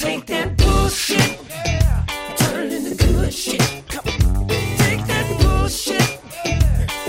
[0.00, 1.38] Take that bullshit,
[2.38, 3.60] turn into good shit.
[3.88, 4.48] Come on.
[4.48, 6.00] Take that bullshit,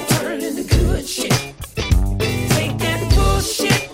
[0.09, 1.31] turn into good shit.
[2.49, 3.89] Take that bullshit,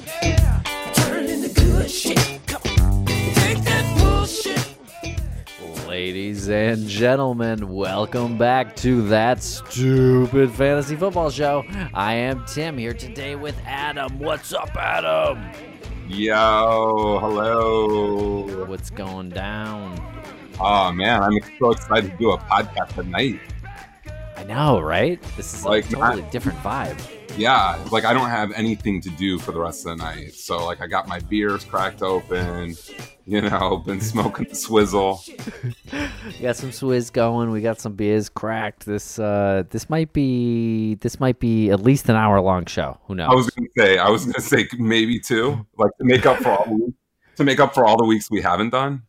[0.95, 2.39] turn into good shit.
[2.47, 3.05] Come on.
[3.35, 5.87] Take that bullshit.
[5.87, 11.63] Ladies and gentlemen, welcome back to that stupid fantasy football show.
[11.93, 14.17] I am Tim here today with Adam.
[14.17, 15.37] What's up, Adam?
[16.07, 18.65] Yo, hello.
[18.65, 20.01] What's going down?
[20.57, 23.41] Oh man, I'm so excited to do a podcast tonight.
[24.37, 25.21] I know, right?
[25.35, 26.97] This is like a totally different vibe.
[27.37, 30.33] Yeah, like I don't have anything to do for the rest of the night.
[30.33, 32.75] So like I got my beers cracked open,
[33.25, 35.21] you know, been smoking the swizzle.
[36.41, 37.51] Got some Swizz going.
[37.51, 38.85] We got some beers cracked.
[38.85, 42.99] This uh, this might be this might be at least an hour long show.
[43.05, 43.29] Who knows?
[43.31, 46.49] I was gonna say, I was gonna say maybe two, like to make up for
[46.49, 46.93] all the,
[47.37, 49.03] to make up for all the weeks we haven't done.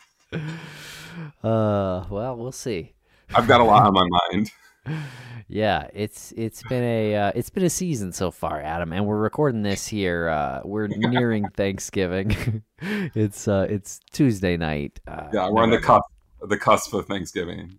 [1.42, 2.95] Uh, well, we'll see.
[3.34, 4.50] I've got a lot on my mind.
[5.50, 9.16] Yeah, it's it's been a uh, it's been a season so far, Adam, and we're
[9.16, 10.28] recording this here.
[10.28, 12.62] Uh, we're nearing Thanksgiving.
[12.82, 15.00] it's uh, it's Tuesday night.
[15.08, 16.04] Uh, Yeah, we're on the cusp,
[16.42, 17.78] the cusp of Thanksgiving.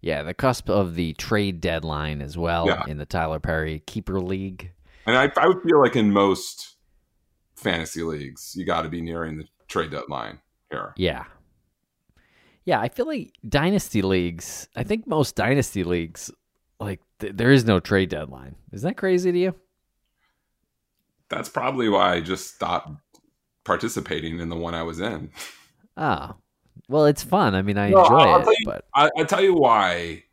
[0.00, 2.84] Yeah, the cusp of the trade deadline as well Yeah.
[2.86, 4.70] in the Tyler Perry Keeper League.
[5.06, 6.76] And I, I would feel like in most
[7.56, 10.38] fantasy leagues, you got to be nearing the trade deadline
[10.70, 10.92] here.
[10.96, 11.24] Yeah,
[12.64, 12.80] yeah.
[12.80, 14.68] I feel like dynasty leagues.
[14.76, 16.30] I think most dynasty leagues,
[16.82, 18.56] like th- there is no trade deadline.
[18.72, 19.54] Is that crazy to you?
[21.28, 22.90] That's probably why I just stopped
[23.64, 25.30] participating in the one I was in.
[25.94, 26.36] Ah,
[26.88, 27.54] well, it's fun.
[27.54, 30.24] I mean, I No, enjoy I'll it, you- but I, I tell you why.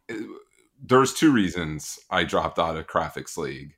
[0.82, 3.74] There's two reasons I dropped out of Graphics League.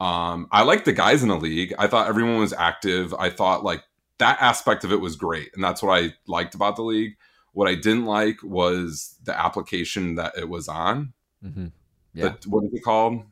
[0.00, 1.74] Um, I liked the guys in the league.
[1.78, 3.12] I thought everyone was active.
[3.18, 3.82] I thought like
[4.18, 7.16] that aspect of it was great, and that's what I liked about the league.
[7.52, 11.12] What I didn't like was the application that it was on.
[11.44, 11.72] Mhm.
[12.16, 12.34] Yeah.
[12.40, 13.22] The, what is it called?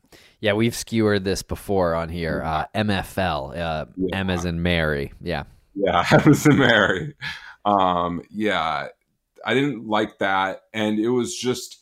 [0.41, 2.43] Yeah, we've skewered this before on here.
[2.45, 4.19] Uh, MFL, uh, Yeah.
[4.19, 5.13] M as in Mary.
[5.21, 5.45] Yeah,
[5.75, 7.15] Yeah, Emerson Mary.
[7.65, 8.89] Um, yeah,
[9.45, 11.81] I didn't like that, and it was just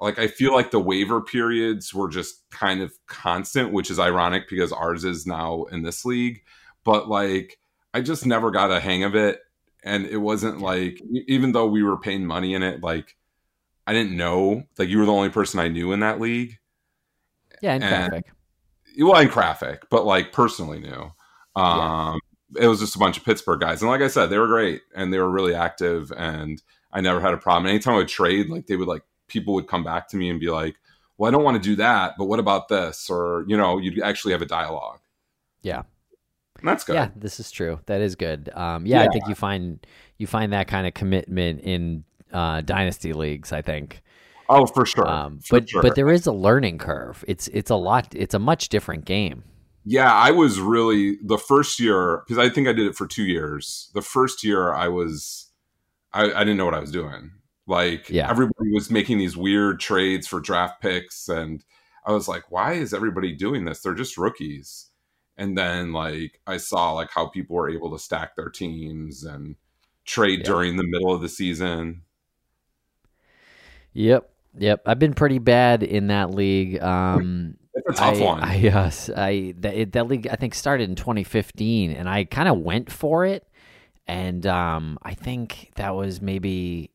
[0.00, 4.48] like I feel like the waiver periods were just kind of constant, which is ironic
[4.48, 6.42] because ours is now in this league.
[6.82, 7.60] But like,
[7.94, 9.40] I just never got a hang of it,
[9.84, 13.16] and it wasn't like even though we were paying money in it, like
[13.86, 14.62] I didn't know.
[14.78, 16.58] Like you were the only person I knew in that league.
[17.60, 18.32] yeah, in And- traffic.
[18.98, 21.10] well in graphic but like personally knew
[21.56, 22.18] um
[22.60, 24.82] it was just a bunch of pittsburgh guys and like i said they were great
[24.94, 26.62] and they were really active and
[26.92, 29.66] i never had a problem anytime i would trade like they would like people would
[29.66, 30.76] come back to me and be like
[31.16, 33.98] well i don't want to do that but what about this or you know you'd
[34.02, 34.98] actually have a dialogue
[35.62, 35.82] Yeah.
[36.58, 37.80] and that's good Yeah, this is true.
[37.86, 38.50] That is good.
[38.54, 39.84] Um, yeah, I think you find
[40.18, 43.52] you find that kind of commitment in uh, dynasty leagues.
[43.52, 44.02] I think,
[44.48, 45.82] oh for sure um, for but sure.
[45.82, 47.24] but there is a learning curve.
[47.28, 48.08] It's it's a lot.
[48.14, 49.44] It's a much different game.
[49.84, 53.24] Yeah, I was really the first year because I think I did it for two
[53.24, 53.90] years.
[53.94, 55.50] The first year I was,
[56.12, 57.32] I, I didn't know what I was doing.
[57.66, 58.30] Like Yeah.
[58.30, 61.64] everybody was making these weird trades for draft picks, and
[62.06, 63.80] I was like, why is everybody doing this?
[63.80, 64.90] They're just rookies.
[65.36, 69.56] And then like I saw like how people were able to stack their teams and
[70.04, 70.44] trade Yeah.
[70.44, 72.02] during the middle of the season.
[73.94, 74.82] Yep, yep.
[74.86, 76.82] I've been pretty bad in that league.
[76.82, 78.40] Um, It's a tough I, one.
[78.42, 82.24] I, uh, s- I that, it, that league I think started in 2015, and I
[82.24, 83.46] kind of went for it,
[84.06, 86.90] and um, I think that was maybe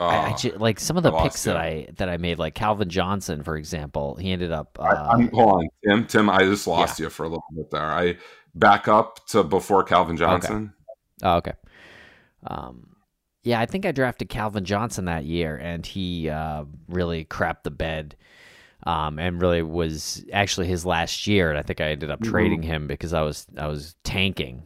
[0.00, 1.56] I, I Uh, ju- like some of the I picks that.
[1.56, 4.14] I that I made, like Calvin Johnson, for example.
[4.16, 4.78] He ended up.
[4.80, 6.06] Uh, I, I'm, hold on, Tim.
[6.06, 7.82] Tim, I just lost you for a little bit there.
[7.82, 8.16] I
[8.54, 10.72] back up to before Calvin Johnson.
[11.22, 11.52] oh, okay.
[12.46, 12.87] Um,
[13.48, 17.70] yeah, I think I drafted Calvin Johnson that year, and he uh, really crapped the
[17.70, 18.14] bed.
[18.84, 22.30] Um, and really was actually his last year, and I think I ended up Mhm.
[22.30, 24.64] trading him because I was I was tanking.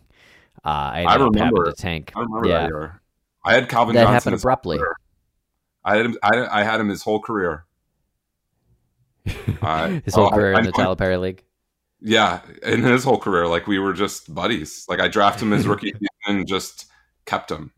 [0.65, 2.13] Uh, I, I remember to tank.
[2.17, 3.01] I remember yeah, that year.
[3.45, 4.81] I had Calvin That Johnson happened abruptly.
[5.85, 6.19] I had him.
[6.23, 7.65] I, I had him his whole career.
[9.63, 11.45] I- his whole oh, career I in the Tyler Perry League.
[12.01, 14.85] Yeah, in his whole career, like we were just buddies.
[14.89, 16.87] Like I drafted him his rookie season and just
[17.27, 17.73] kept him,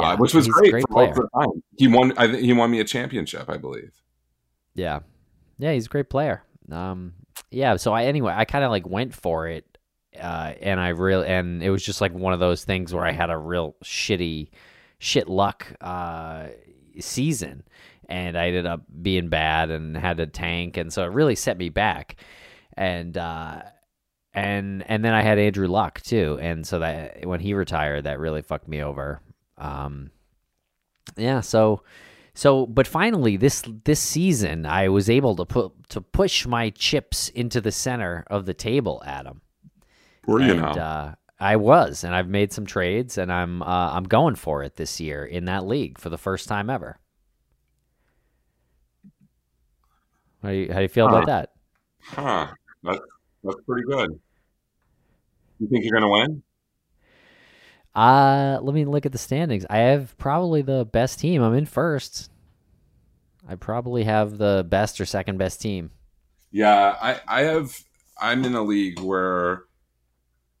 [0.00, 1.24] Yeah, uh, which was great, great for most player.
[1.24, 1.62] of the time.
[1.78, 2.12] He won.
[2.18, 3.92] I think he won me a championship, I believe.
[4.74, 5.00] Yeah,
[5.58, 6.42] yeah, he's a great player.
[6.70, 7.14] Um,
[7.50, 7.76] yeah.
[7.76, 9.78] So I anyway, I kind of like went for it,
[10.20, 13.12] uh, and I really and it was just like one of those things where I
[13.12, 14.50] had a real shitty,
[14.98, 16.48] shit luck uh,
[17.00, 17.62] season,
[18.08, 21.56] and I ended up being bad and had to tank, and so it really set
[21.56, 22.16] me back,
[22.76, 23.62] and uh,
[24.36, 28.20] and and then I had Andrew Luck too, and so that when he retired, that
[28.20, 29.20] really fucked me over.
[29.56, 30.10] Um,
[31.16, 31.82] yeah, so
[32.34, 37.30] so but finally this this season I was able to put to push my chips
[37.30, 39.40] into the center of the table, Adam.
[40.26, 40.72] Were you and, now?
[40.72, 44.76] Uh, I was, and I've made some trades, and I'm uh, I'm going for it
[44.76, 46.98] this year in that league for the first time ever.
[50.42, 51.52] How do you, how do you feel about that?
[52.02, 52.48] huh.
[52.82, 53.00] That's
[53.42, 54.20] that's pretty good.
[55.58, 56.42] You think you're gonna win?
[57.94, 59.64] Uh, let me look at the standings.
[59.70, 61.42] I have probably the best team.
[61.42, 62.30] I'm in first.
[63.48, 65.90] I probably have the best or second best team.
[66.50, 67.78] Yeah, I I have
[68.20, 69.64] I'm in a league where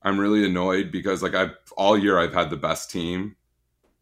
[0.02, 3.36] I'm really annoyed because like I've all year I've had the best team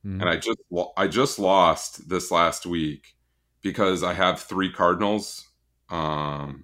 [0.04, 0.20] Mhm.
[0.20, 0.58] and I just
[0.96, 3.16] I just lost this last week
[3.62, 5.50] because I have three Cardinals
[5.90, 6.63] um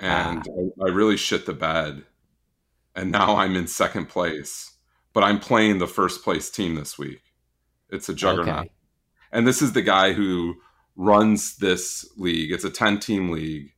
[0.00, 0.42] and
[0.80, 2.04] I, I really shit the bed
[2.96, 4.72] and now I'm in second place
[5.12, 7.22] but I'm playing the first place team this week.
[7.90, 8.60] It's a juggernaut.
[8.60, 8.70] Okay.
[9.32, 10.54] and this is the guy who
[10.94, 12.52] runs this league.
[12.52, 13.72] It's a ten team league,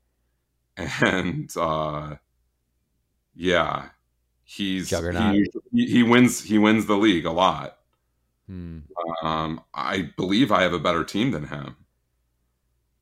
[0.76, 2.16] and uh,
[3.34, 3.86] yeah,
[4.44, 5.36] he's Juggernaut.
[5.72, 6.42] He, he wins.
[6.42, 7.78] He wins the league a lot.
[8.46, 8.80] Hmm.
[9.22, 11.76] Um, I believe I have a better team than him,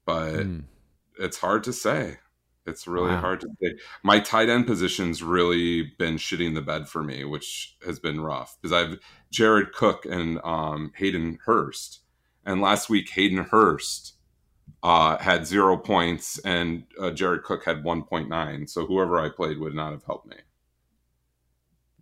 [0.05, 0.59] but Hmm.
[1.19, 2.19] it's hard to say.
[2.67, 3.21] It's really Wow.
[3.21, 3.75] hard to say.
[4.03, 8.57] My tight end position's really been shitting the bed for me, which has been rough
[8.61, 8.99] because I've
[9.31, 12.01] Jared Cook and um, Hayden Hurst,
[12.45, 14.15] and last week Hayden Hurst
[14.83, 18.67] uh, had zero points and uh, Jared Cook had one point nine.
[18.67, 20.37] So whoever I played would not have helped me.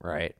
[0.00, 0.34] Right.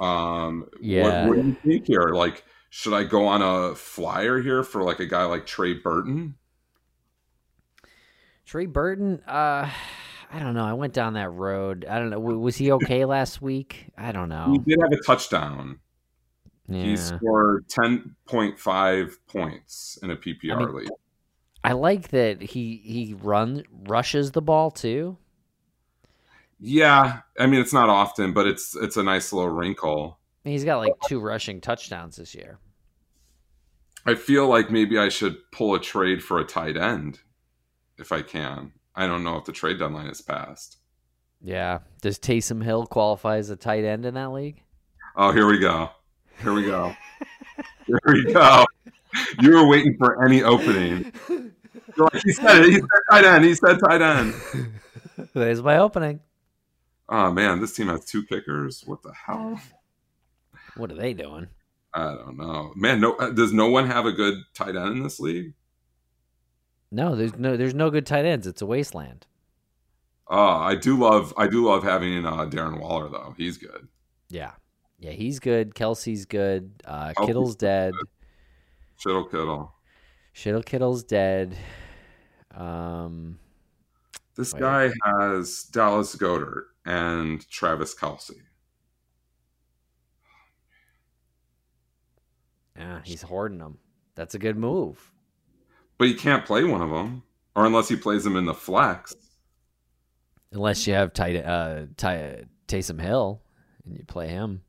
[0.00, 1.26] Um, Yeah.
[1.26, 2.08] What, what do you think here?
[2.08, 6.34] Like, should I go on a flyer here for like a guy like Trey Burton?
[8.44, 9.22] Trey Burton.
[9.26, 9.70] Uh,
[10.32, 10.64] I don't know.
[10.64, 11.86] I went down that road.
[11.88, 12.20] I don't know.
[12.20, 13.86] Was he okay last week?
[13.96, 14.52] I don't know.
[14.52, 15.78] He did have a touchdown.
[16.66, 20.88] He scored 10.5 points in a PPR I mean- league.
[21.62, 25.16] I like that he he run rushes the ball too.
[26.60, 30.18] Yeah, I mean it's not often, but it's it's a nice little wrinkle.
[30.44, 32.58] He's got like two rushing touchdowns this year.
[34.04, 37.20] I feel like maybe I should pull a trade for a tight end
[37.98, 38.72] if I can.
[38.94, 40.78] I don't know if the trade deadline is passed.
[41.40, 41.80] Yeah.
[42.00, 44.62] Does Taysom Hill qualify as a tight end in that league?
[45.16, 45.90] Oh, here we go.
[46.42, 46.94] Here we go.
[47.86, 48.64] here we go.
[49.40, 51.12] You were waiting for any opening.
[51.96, 52.70] Like, he said it.
[52.70, 53.44] He said tight end.
[53.44, 54.34] He said tight end.
[55.34, 56.20] There's my opening.
[57.08, 58.82] Oh man, this team has two kickers.
[58.86, 59.60] What the hell?
[60.76, 61.48] What are they doing?
[61.92, 63.00] I don't know, man.
[63.00, 65.54] No, uh, does no one have a good tight end in this league?
[66.94, 68.46] No, there's no there's no good tight ends.
[68.46, 69.26] It's a wasteland.
[70.28, 73.34] Oh, I do love, I do love having uh, Darren Waller though.
[73.36, 73.88] He's good.
[74.30, 74.52] Yeah.
[75.00, 75.74] Yeah, he's good.
[75.74, 76.70] Kelce's good.
[76.84, 77.94] Uh, Kelce's Kittle's dead.
[78.98, 79.74] Shittle Kittle.
[80.34, 81.56] Shittle Kittle's dead.
[82.54, 83.38] Um,
[84.36, 84.60] This Wait.
[84.60, 88.30] guy has Dallas Goedert and Travis Kelce.
[92.78, 93.78] yeah, he's hoarding them.
[94.14, 95.10] That's a good move.
[95.98, 97.22] But you can't play one of them,
[97.54, 99.14] or unless he plays them in the flex.
[100.52, 103.40] Unless you have tight uh Ty, Taysom Hill
[103.84, 104.62] and you play him.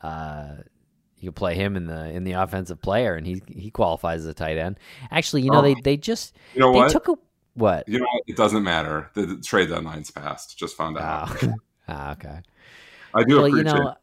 [0.00, 0.56] Uh
[1.20, 4.34] you play him in the in the offensive player and he he qualifies as a
[4.34, 4.78] tight end.
[5.10, 5.62] Actually, you know Oh.
[5.62, 6.90] they they just You know they what?
[6.92, 7.14] took a
[7.54, 7.88] what?
[7.88, 8.06] you know?
[8.28, 9.10] It doesn't matter.
[9.14, 10.56] The, the trade deadline's passed.
[10.56, 11.42] Just found out.
[11.42, 11.54] Oh.
[11.88, 12.40] ah, okay.
[13.14, 13.78] I do well, you appreciate.
[13.82, 13.94] know,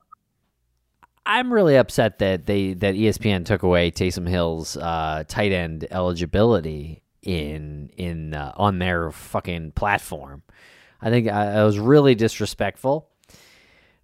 [1.26, 7.02] I'm really upset that they that ESPN took away Taysom Hill's uh, tight end eligibility
[7.24, 10.44] in in uh, on their fucking platform.
[11.02, 13.10] I think I, I was really disrespectful.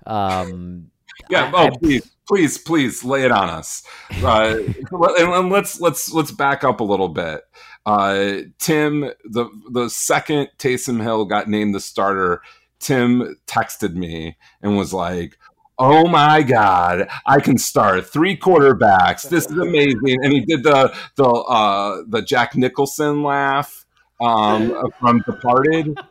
[0.06, 0.88] Um,
[1.30, 1.52] yeah.
[1.54, 3.84] I- oh, I- please, please, please, lay it on us.
[4.24, 4.58] Uh,
[4.92, 7.42] and, and let's let's let's back up a little bit.
[7.86, 12.42] Uh, Tim, the the second Taysom Hill got named the starter,
[12.80, 15.38] Tim texted me and was like.
[15.84, 17.10] Oh my God!
[17.26, 19.28] I can start three quarterbacks.
[19.28, 23.84] This is amazing, and he did the the uh, the Jack Nicholson laugh
[24.22, 25.98] um, from Departed.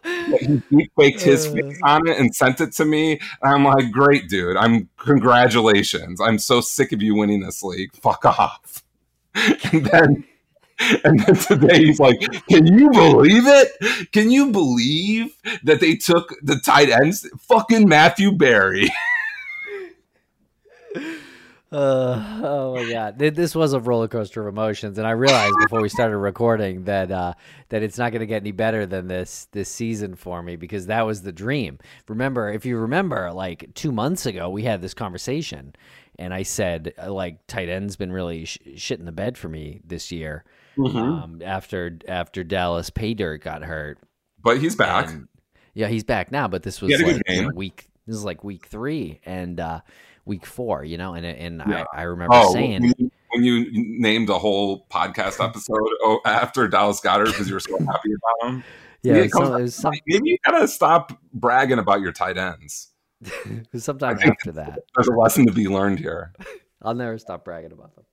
[0.71, 3.19] He faked his face on it and sent it to me.
[3.43, 4.57] And I'm like, great, dude.
[4.57, 6.21] I'm congratulations.
[6.21, 7.93] I'm so sick of you winning this league.
[7.95, 8.85] Fuck off.
[9.73, 10.25] And then
[11.05, 14.13] and then today he's like, Can you believe it?
[14.13, 17.29] Can you believe that they took the tight ends?
[17.49, 18.89] Fucking Matthew Berry.
[21.73, 25.81] Uh, oh my god, this was a roller coaster of emotions, and I realized before
[25.81, 27.35] we started recording that uh,
[27.69, 30.87] that it's not going to get any better than this this season for me because
[30.87, 31.79] that was the dream.
[32.09, 35.77] Remember, if you remember, like two months ago, we had this conversation,
[36.19, 39.49] and I said uh, like tight end's been really sh- shit in the bed for
[39.49, 40.43] me this year.
[40.77, 43.99] Um, after after Dallas Paydirt got hurt,
[44.43, 45.09] But he's back.
[45.09, 45.29] and-
[45.75, 47.51] yeah, he's back now, but this was like you know, game.
[47.55, 47.87] week.
[48.09, 49.81] This is like week three and uh,
[50.25, 51.15] week four, you know.
[51.15, 51.85] And and Yeah.
[51.95, 56.21] I, I remember Oh, saying, when you, when you named a whole podcast episode oh,
[56.25, 58.65] after Dallas Goedert because you were so happy about him.
[59.03, 62.01] yeah, Maybe it it was, some, it was, some, Maybe you gotta stop bragging about
[62.01, 62.89] your tight ends.
[63.23, 64.79] it was sometime I think- after that.
[64.97, 66.33] There's a lesson to be learned here.
[66.83, 68.05] I'll never stop bragging about them.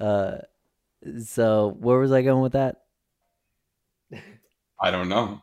[0.00, 0.38] uh,
[1.24, 2.78] so where was I going with that?
[4.80, 5.40] I don't know.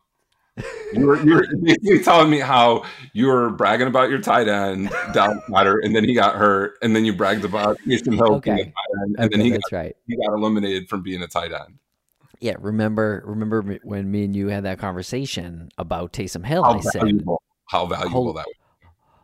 [0.93, 4.89] You were, you were basically telling me how you were bragging about your tight end,
[5.13, 8.59] Dallas Goedert, and then he got hurt, and then you bragged about Taysom Hill being
[8.59, 8.73] a tight
[9.03, 9.95] end, and then he got, that's right.
[10.07, 11.77] he got eliminated from being a tight end.
[12.39, 16.63] Yeah, remember remember when me and you had that conversation about Taysom Hill?
[16.63, 17.23] How I said,
[17.67, 18.55] how valuable Hol- that was.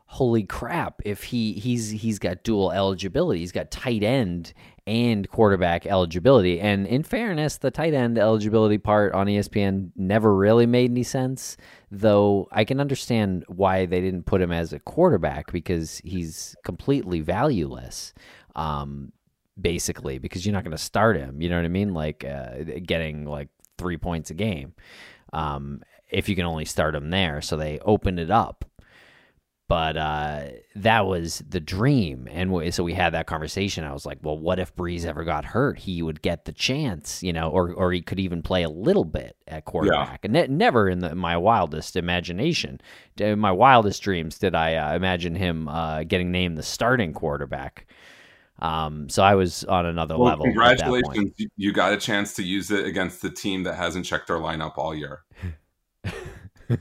[0.05, 4.53] holy crap if he he's he's got dual eligibility he's got tight end
[4.87, 6.59] and quarterback eligibility.
[6.59, 11.57] And in fairness the tight end eligibility part on espn never really made any sense
[11.91, 17.21] though i can understand why they didn't put him as a quarterback because he's completely
[17.21, 18.13] valueless
[18.55, 19.11] um
[19.59, 21.93] basically because you're not going to start him you know what i mean?
[21.93, 24.73] Like uh, getting like three points a game
[25.33, 27.41] um if you can only start him there.
[27.41, 28.65] So they opened it up
[29.67, 30.43] but uh,
[30.75, 32.27] that was the dream.
[32.29, 33.83] And so we had that conversation.
[33.83, 35.79] I was like, well, what if Brees ever got hurt?
[35.79, 39.05] He would get the chance, you know, or, or he could even play a little
[39.05, 40.19] bit at quarterback.
[40.23, 42.79] And ne- never in the, my wildest imagination,
[43.17, 47.87] in my wildest dreams, did I uh, imagine him uh, getting named the starting quarterback.
[48.59, 50.45] Um, so I was on another Well, level.
[50.47, 51.03] at that point.
[51.05, 51.33] congratulations.
[51.37, 54.37] You- You got a chance to use it against the team that hasn't checked their
[54.37, 55.23] lineup all year.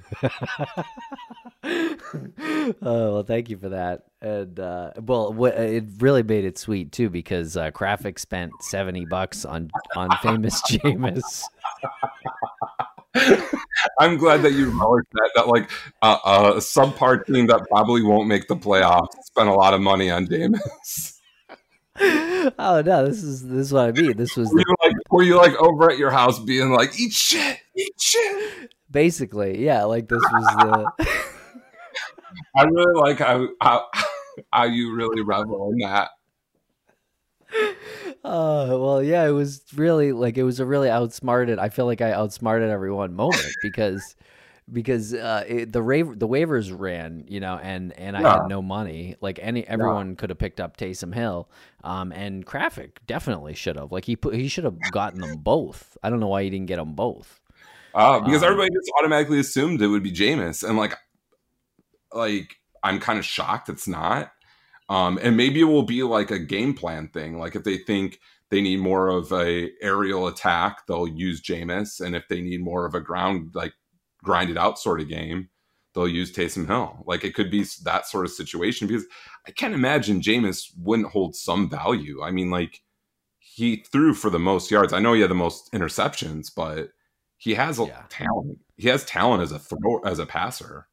[1.65, 4.05] oh well, thank you for that.
[4.21, 9.05] And uh, well, what, it really made it sweet too because uh, Graphic spent seventy
[9.05, 11.43] bucks on on famous Jameis.
[14.01, 15.31] I'm glad that you acknowledged that.
[15.37, 15.71] That like
[16.03, 20.11] uh, a subpar team that probably won't make the playoffs spent a lot of money
[20.11, 21.15] on Jameis.
[22.01, 24.17] oh no, this is this is what I mean.
[24.17, 26.99] This was Were the, you like were you like over at your house being like
[26.99, 28.73] eat shit, eat shit?
[28.95, 30.93] Basically yeah, like this was the.
[32.57, 33.87] I really like how how,
[34.53, 36.11] how you really revel in that.
[38.25, 41.59] Oh well, yeah, it was really like it was a really outsmarted.
[41.59, 44.17] I feel like I outsmarted everyone moment because
[44.73, 48.33] because uh, it, the ra- the waivers ran, you know, and and I Yeah.
[48.33, 49.17] had no money.
[49.21, 51.51] Like any everyone could have picked up Taysom Hill,
[51.85, 53.93] um, and Graphic definitely should have.
[53.93, 55.97] Like he put he should have gotten them both.
[56.03, 57.41] I don't know why he didn't get them both.
[57.95, 60.97] Uh, because Um, everybody just automatically assumed it would be Jameis, and like,
[62.13, 64.33] like I'm kind of shocked it's not.
[64.89, 67.39] Um, and maybe it will be like a game plan thing.
[67.39, 68.21] Like if they think
[68.51, 72.85] they need more of a aerial attack, they'll use Jameis, and if they need more
[72.85, 73.73] of a ground like
[74.23, 75.49] grind it out sort of game,
[75.95, 77.03] they'll use Taysom Hill.
[77.07, 79.07] Like it could be that sort of situation because
[79.47, 82.23] I can't imagine Jameis wouldn't hold some value.
[82.23, 82.83] I mean, like
[83.39, 84.93] he threw for the most yards.
[84.93, 86.91] I know he had the most interceptions, but
[87.45, 88.03] he has a Yeah.
[88.09, 88.59] talent.
[88.77, 90.89] He has talent as a thrower, as a passer.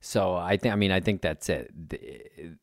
[0.00, 1.70] So I think I mean I think that's it.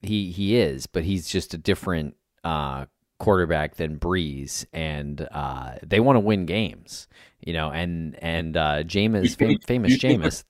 [0.01, 2.85] He he is, but he's just a different uh,
[3.19, 7.07] quarterback than Brees, and uh, they want to win games,
[7.45, 7.69] you know.
[7.71, 10.43] And and uh, Jameis, fam- famous Jameis.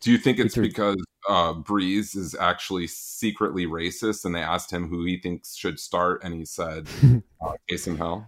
[0.00, 0.96] Do you think it's threw- because
[1.28, 6.24] uh, Brees is actually secretly racist, and they asked him who he thinks should start,
[6.24, 6.88] and he said
[7.44, 8.26] uh, Taysom Hill?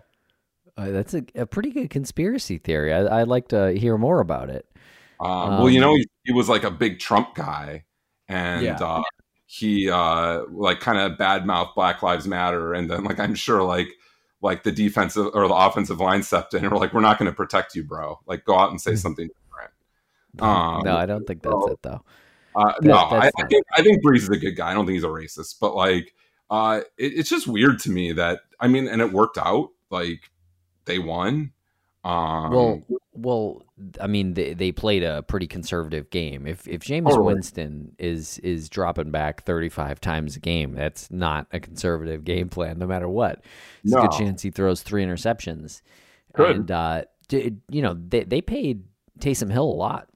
[0.77, 2.93] Uh, that's a, a pretty good conspiracy theory.
[2.93, 4.67] I, I'd like to hear more about it.
[5.21, 7.85] Um, well, you know, Um, he, he was like a big Trump guy,
[8.29, 8.77] and Yeah.
[8.81, 9.03] uh,
[9.47, 13.89] he uh, like kind of badmouth Black Lives Matter, and then like I'm sure like
[14.43, 17.31] like the defensive or the offensive line stepped in and were like, "We're not going
[17.31, 18.19] to protect you, bro.
[18.27, 19.71] Like, go out and say something different."
[20.41, 22.03] Um, no, I don't think that's so- it though.
[22.57, 24.71] Uh, no, I, I think I think Brees is a good guy.
[24.71, 26.15] I don't think he's a racist, but like,
[26.51, 29.71] uh, it, it's just weird to me that I mean, and it worked out.
[29.91, 30.31] Like,
[30.87, 31.53] they won.
[32.05, 32.83] Um, Well,
[33.15, 33.63] well,
[34.01, 36.47] I mean, they, they played a pretty conservative game.
[36.47, 37.35] If if Jameis Totally.
[37.35, 42.49] Winston is is dropping back thirty five times a game, that's not a conservative game
[42.51, 43.43] plan, no matter what.
[43.83, 44.03] There's a No.
[44.03, 45.81] good chance he throws three interceptions.
[46.35, 46.57] Good.
[46.57, 48.85] And uh, d- you know, they they paid
[49.21, 50.09] Taysom Hill a lot.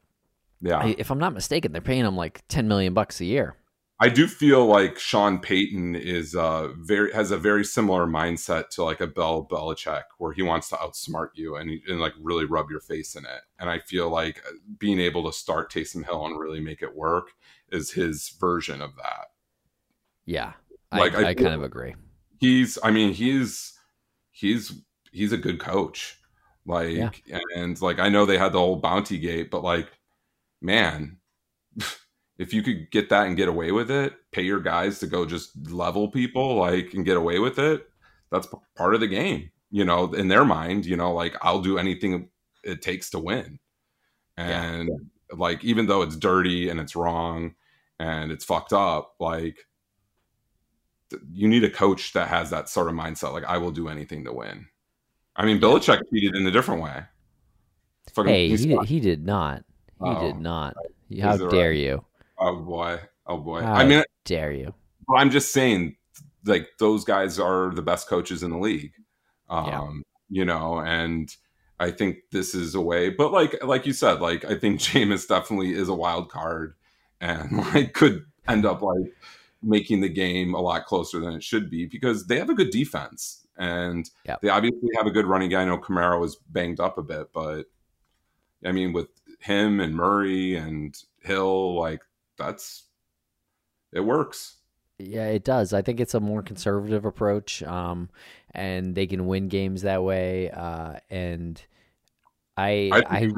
[0.61, 3.55] yeah, If I'm not mistaken, they're paying him like ten million bucks a year.
[4.01, 8.85] I do feel like Sean Payton is uh very has a very similar mindset to
[8.85, 12.71] like a Bell Belichick, where he wants to outsmart you and, and like really rub
[12.71, 13.41] your face in it.
[13.59, 16.95] And I feel like uh, being able to start Taysom Hill and really make it
[16.95, 17.31] work
[17.73, 19.27] is his version of that.
[20.25, 20.53] Yeah,
[20.93, 21.95] Like, I, I I, kind of agree.
[22.39, 23.73] He's, I mean, he's
[24.31, 24.73] he's
[25.11, 26.19] he's a good coach.
[26.67, 27.39] Like, Yeah.
[27.57, 29.89] and like I know they had the whole bounty gate, but like,
[30.61, 31.17] man,
[32.39, 35.27] if you could get that and get away with it, pay your guys to go
[35.27, 37.89] just level people, like, and get away with it,
[38.31, 39.51] that's part of the game.
[39.71, 42.29] You know, in their mind, you know, like I'll do anything
[42.65, 43.59] it takes to win.
[44.37, 44.89] And
[45.37, 47.55] like, even though it's dirty and it's wrong
[47.99, 49.59] and it's fucked up, like
[51.33, 53.33] you need a coach that has that sort of mindset.
[53.33, 54.67] Like, I will do anything to win.
[55.37, 57.03] I mean, Belichick cheated in a different way.
[58.13, 59.65] Fucking- Hey, he did, he did not.
[60.03, 60.21] He Oh.
[60.21, 60.77] did not.
[61.21, 61.79] How dare right?
[61.79, 62.05] you?
[62.39, 63.63] Oh boy, oh boy.
[63.63, 64.75] How I mean, dare you?
[65.15, 65.97] I'm just saying,
[66.45, 68.93] like those guys are the best coaches in the league.
[69.49, 69.91] Um, Yeah.
[70.29, 71.35] you know, and
[71.81, 73.09] I think this is a way.
[73.11, 76.75] But like, like you said, like I think Jameis definitely is a wild card,
[77.21, 79.13] and like could end up like
[79.63, 82.71] making the game a lot closer than it should be because they have a good
[82.71, 84.41] defense and Yep.
[84.41, 85.63] they obviously have a good running guy.
[85.63, 87.65] I know Kamara is banged up a bit, but
[88.65, 89.09] I mean, with
[89.41, 92.03] him and Murray and Hill, like
[92.39, 92.85] that's
[93.93, 94.57] it works.
[94.99, 95.73] Yeah, it does.
[95.73, 98.09] I think it's a more conservative approach, um,
[98.53, 100.51] and they can win games that way.
[100.51, 101.63] Uh, and
[102.57, 103.31] I, I I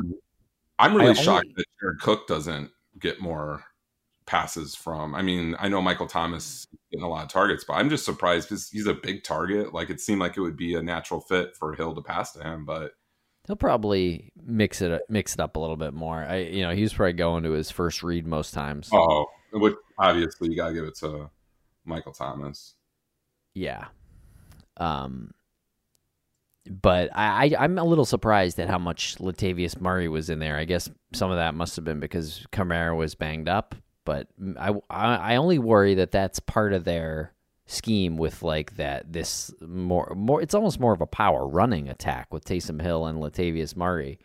[0.78, 3.64] i'm really I shocked only- that Jared Cook doesn't get more
[4.24, 5.14] passes from.
[5.14, 8.48] I mean, I know Michael Thomas getting a lot of targets, but I'm just surprised
[8.48, 9.74] because he's a big target.
[9.74, 12.42] Like it seemed like it would be a natural fit for Hill to pass to
[12.42, 12.92] him, but
[13.50, 16.24] he'll probably mix it mix it up a little bit more.
[16.24, 18.88] I, you know, he was probably going to his first read most times.
[18.92, 21.28] oh, which obviously you gotta give it to
[21.84, 22.76] Michael Thomas.
[23.54, 23.86] Yeah.
[24.76, 25.32] Um.
[26.70, 30.56] But I, I, I'm a little surprised at how much Latavius Murray was in there.
[30.56, 33.74] I guess some of that must have been because Kamara was banged up.
[34.04, 34.28] But
[34.58, 37.32] I, I, I only worry that that's part of their
[37.70, 40.42] scheme with like that this more more.
[40.42, 44.18] It's almost more of a power running attack with Taysom Hill and Latavius Murray,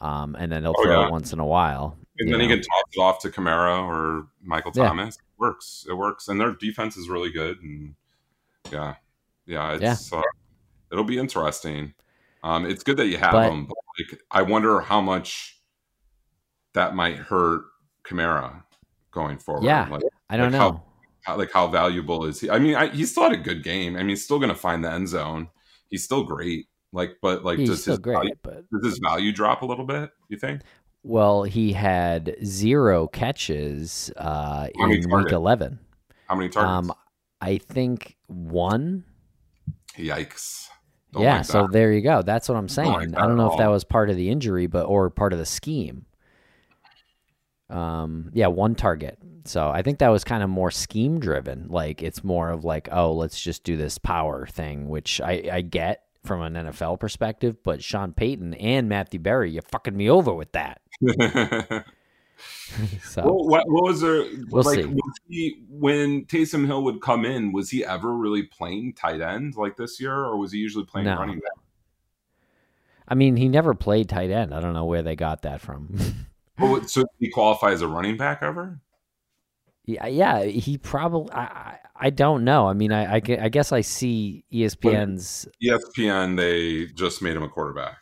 [0.00, 1.06] um, and then they'll Oh, throw yeah.
[1.06, 1.96] it once in a while.
[2.20, 4.88] And then he can toss it off to Kamara or Michael Yeah.
[4.88, 5.16] Thomas.
[5.16, 5.86] It works.
[5.88, 6.26] It works.
[6.28, 7.60] And their defense is really good.
[7.62, 7.94] And
[8.72, 8.94] yeah,
[9.46, 10.22] yeah, it's Uh,
[10.90, 11.94] it'll be interesting.
[12.42, 15.60] Um, it's good that you have But- them, but like, I wonder how much
[16.72, 17.62] that might hurt
[18.04, 18.62] Kamara
[19.10, 19.64] going forward.
[19.64, 19.86] Yeah.
[19.90, 20.58] like, I don't like know.
[20.72, 20.82] how,
[21.26, 22.50] like how valuable is he?
[22.50, 23.96] I mean, I, he still had a good game.
[23.96, 25.48] I mean, he's still going to find the end zone.
[25.90, 26.66] He's still great.
[26.92, 29.84] Like, but like, He's does his great, value, but does his value drop a little
[29.84, 30.10] bit?
[30.28, 30.62] You think?
[31.02, 35.32] Well, he had zero catches uh, in week targets?
[35.32, 35.78] 11.
[36.28, 36.90] How many targets?
[36.90, 36.94] Um,
[37.40, 39.04] I think one.
[39.96, 40.68] Yikes!
[41.12, 42.22] Don't yeah, like so there you go.
[42.22, 42.92] That's what I'm saying.
[42.92, 45.38] like I don't know if that was part of the injury, but or part of
[45.38, 46.04] the scheme.
[47.70, 49.18] Um, yeah, one target.
[49.44, 51.68] So I think that was kind of more scheme driven.
[51.68, 55.60] Like it's more of like, oh, let's just do this power thing, which I, I
[55.62, 57.62] get from an NFL perspective.
[57.62, 60.80] But Sean Payton and Matthew Berry, you're fucking me over with that.
[63.02, 64.24] So Well, what, what was there?
[64.50, 64.84] We'll like, see.
[64.84, 69.56] Was he, when Taysom Hill would come in, was he ever really playing tight end
[69.56, 71.16] like this year, or was he usually playing No.
[71.16, 71.64] running back?
[73.08, 74.54] I mean, he never played tight end.
[74.54, 75.98] I don't know where they got that from.
[76.60, 78.80] Oh, so did he qualify as a running back ever?
[79.84, 81.32] Yeah, yeah, he probably.
[81.32, 82.68] I, I, don't know.
[82.68, 85.48] I mean, I, I, I guess I see ESPN's.
[85.64, 87.96] ESPN, they just made him a quarterback.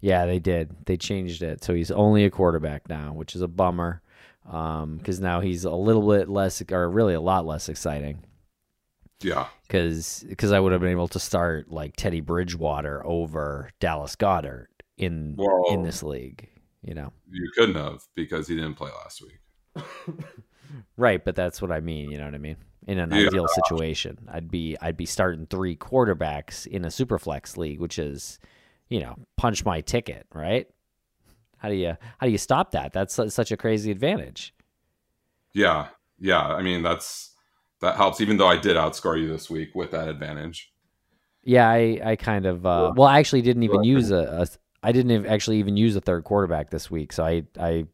[0.00, 0.86] Yeah, they did.
[0.86, 4.00] They changed it, so he's only a quarterback now, which is a bummer.
[4.50, 8.24] Um, because now he's a little bit less, or really a lot less exciting.
[9.22, 14.66] Yeah, Because I would have been able to start like Teddy Bridgewater over Dallas Goedert
[14.98, 15.72] in Whoa.
[15.72, 16.48] in this league.
[16.84, 19.40] You know, you couldn't have because he didn't play last week.
[20.96, 21.24] right?
[21.24, 22.10] But that's what I mean.
[22.10, 22.56] You know what I mean?
[22.86, 23.28] In an Yeah.
[23.28, 28.38] ideal situation, I'd be I'd be starting three quarterbacks in a superflex league, which is,
[28.88, 30.66] you know, punch my ticket, right?
[31.58, 32.92] How do you how do you stop that?
[32.92, 34.54] That's such a crazy advantage.
[35.54, 36.42] Yeah, yeah.
[36.42, 37.32] I mean, that's
[37.80, 38.20] that helps.
[38.20, 40.70] Even though I did outscore you this week with that advantage.
[41.42, 44.46] Yeah, I I kind of uh, well, I actually didn't even use a, a
[44.84, 47.12] I didn't actually even use a third quarterback this week.
[47.12, 47.86] So I I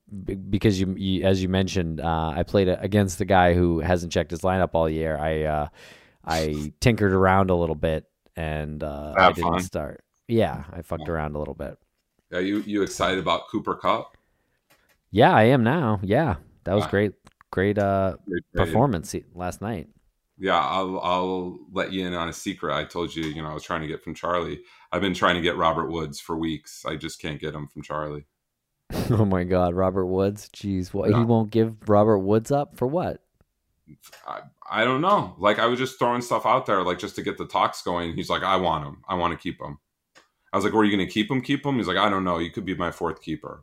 [0.50, 4.30] because you, you as you mentioned, uh, I played against the guy who hasn't checked
[4.30, 5.16] his lineup all year.
[5.16, 5.68] I uh,
[6.24, 9.62] I tinkered around a little bit and uh, I didn't fun.
[9.62, 10.04] start.
[10.28, 11.78] Yeah, I fucked around a little bit.
[12.30, 14.16] Yeah, you you excited about Cooper Kupp?
[15.10, 16.00] Yeah, I am now.
[16.02, 16.90] Yeah, that was Wow.
[16.90, 17.12] great.
[17.50, 19.88] great uh Great performance last night.
[20.40, 22.74] Yeah, I'll I'll let you in on a secret.
[22.74, 24.60] I told you, you know, I was trying to get from Charlie.
[24.90, 26.84] I've been trying to get Robert Woods for weeks.
[26.86, 28.24] I just can't get him from Charlie.
[29.10, 30.48] oh my God, Robert Woods.
[30.48, 33.22] Jeez, what he won't give Robert Woods up for what?
[34.26, 35.34] I, I don't know.
[35.38, 38.14] Like I was just throwing stuff out there, like just to get the talks going.
[38.14, 39.02] He's like, I want him.
[39.06, 39.78] I want to keep him.
[40.52, 41.42] I was like, Were you going to keep him?
[41.42, 41.76] Keep him?
[41.76, 42.38] He's like, I don't know.
[42.38, 43.62] You could be my fourth keeper.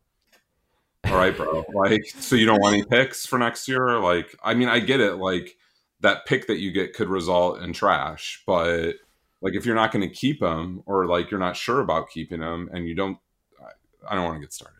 [1.06, 1.66] All right, bro.
[1.74, 4.00] like, so you don't want any picks for next year?
[4.00, 5.16] Like, I mean, I get it.
[5.16, 5.58] Like
[6.02, 8.96] that pick that you get could result in trash, but
[9.42, 12.42] like if you're not going to keep him or like you're not sure about keeping
[12.42, 13.18] him and you don't,
[13.62, 14.74] I, I don't want to get started.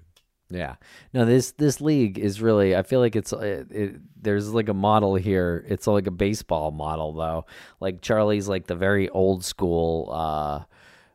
[0.50, 0.76] Yeah.
[1.14, 2.76] No, this this league is really.
[2.76, 5.66] I feel like it's it, it, there's like a model here.
[5.68, 7.46] It's like a baseball model though.
[7.82, 10.64] Like Charlie's like the very old school uh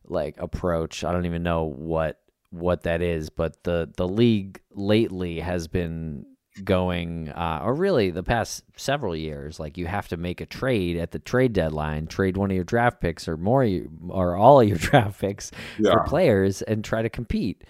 [0.05, 1.03] like approach.
[1.03, 6.27] I don't even know what what that is, but the the league lately has been
[6.65, 10.99] going uh or really the past several years like you have to make a trade
[10.99, 13.67] at the trade deadline trade one of your draft picks or more
[14.11, 15.93] or all of your draft picks Yeah.
[15.93, 17.65] for players and try to compete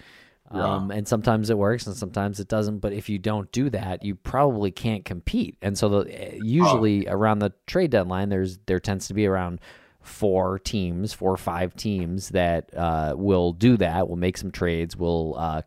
[0.52, 0.64] Yeah.
[0.74, 2.78] um, and sometimes it works and sometimes it doesn't.
[2.80, 5.56] But if you don't do that, you probably can't compete.
[5.62, 6.00] And so, the,
[6.34, 9.60] eh, usually around the trade deadline, there's there tends to be around
[10.02, 14.08] four teams, four or five teams that uh, will do that.
[14.08, 14.94] Will make some trades.
[14.94, 15.62] Will uh,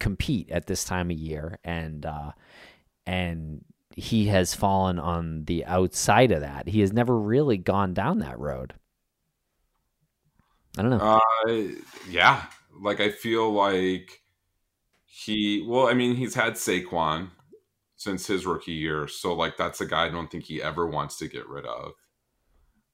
[0.00, 2.32] compete at this time of year, and uh,
[3.06, 3.64] and
[3.96, 6.68] he has fallen on the outside of that.
[6.68, 8.74] He has never really gone down that road.
[10.76, 11.20] I don't know.
[11.48, 11.58] Uh,
[12.10, 12.44] yeah.
[12.78, 14.20] Like I feel like
[15.06, 15.64] he.
[15.66, 17.30] Well, I mean, he's had Saquon
[17.96, 21.16] since his rookie year, so like that's a guy I don't think he ever wants
[21.18, 21.92] to get rid of.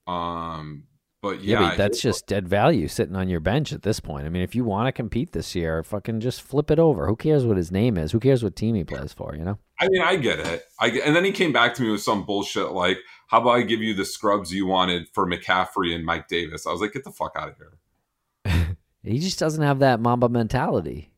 [0.06, 0.84] Um,
[1.22, 4.26] but Yeah, yeah, but that's just dead value sitting on your bench at this point.
[4.26, 7.06] I mean, if you want to compete this year, fucking just flip it over.
[7.06, 8.10] Who cares what his name is?
[8.10, 9.34] Who cares what team he plays for?
[9.36, 9.58] You know?
[9.80, 10.64] I mean, I get it.
[10.80, 13.50] I get, and then he came back to me with some bullshit like, "How about
[13.52, 16.92] I give you the scrubs you wanted for McCaffrey and Mike Davis?" I was like,
[16.92, 21.10] "Get the fuck out of here." He just doesn't have that Mamba mentality.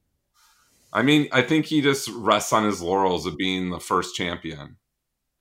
[0.90, 4.77] I mean, I think he just rests on his laurels of being the first champion.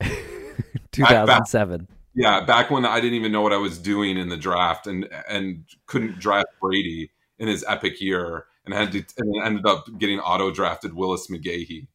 [0.92, 1.88] 2007.
[2.16, 5.10] Yeah, back when I didn't even know what I was doing in the draft and
[5.28, 10.20] and couldn't draft Brady in his epic year and had to and ended up getting
[10.20, 11.88] auto drafted Willis McGahee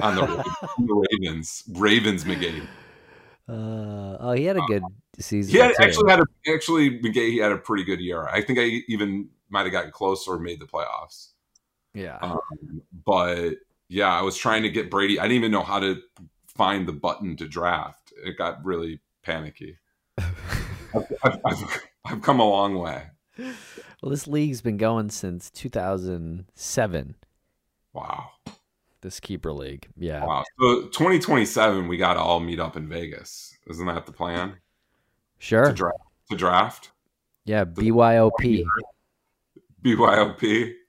[0.00, 0.14] on
[0.78, 1.64] the, Ravens.
[1.72, 2.66] Ravens McGahee.
[3.48, 4.82] Uh, oh, he had a good
[5.18, 5.52] season.
[5.52, 8.26] He had actually had a actually McGahee had a pretty good year.
[8.28, 11.30] I think I even might have gotten close or made the playoffs.
[11.92, 12.18] yeah.
[12.22, 12.38] Um,
[13.04, 13.54] but
[13.88, 15.18] yeah, I was trying to get Brady.
[15.18, 16.00] I didn't even know how to
[16.46, 18.12] find the button to draft.
[18.24, 19.78] It got really panicky.
[20.18, 23.04] I've, I've, I've, I've come a long way.
[23.38, 27.14] Well, this league's been going since 2007.
[27.92, 28.30] Wow.
[29.00, 29.88] This keeper league.
[29.96, 30.24] Yeah.
[30.24, 30.44] Wow.
[30.60, 33.56] So 2027, we got to all meet up in Vegas.
[33.68, 34.56] Isn't that the plan?
[35.38, 35.66] Sure.
[35.66, 35.98] To draft?
[36.30, 36.92] To draft?
[37.44, 37.64] Yeah.
[37.64, 38.64] BYOP.
[39.82, 40.74] BYOP?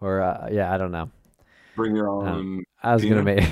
[0.00, 1.10] Or, uh, yeah, I don't know.
[1.74, 2.62] Bring your own.
[2.84, 3.44] I was gonna make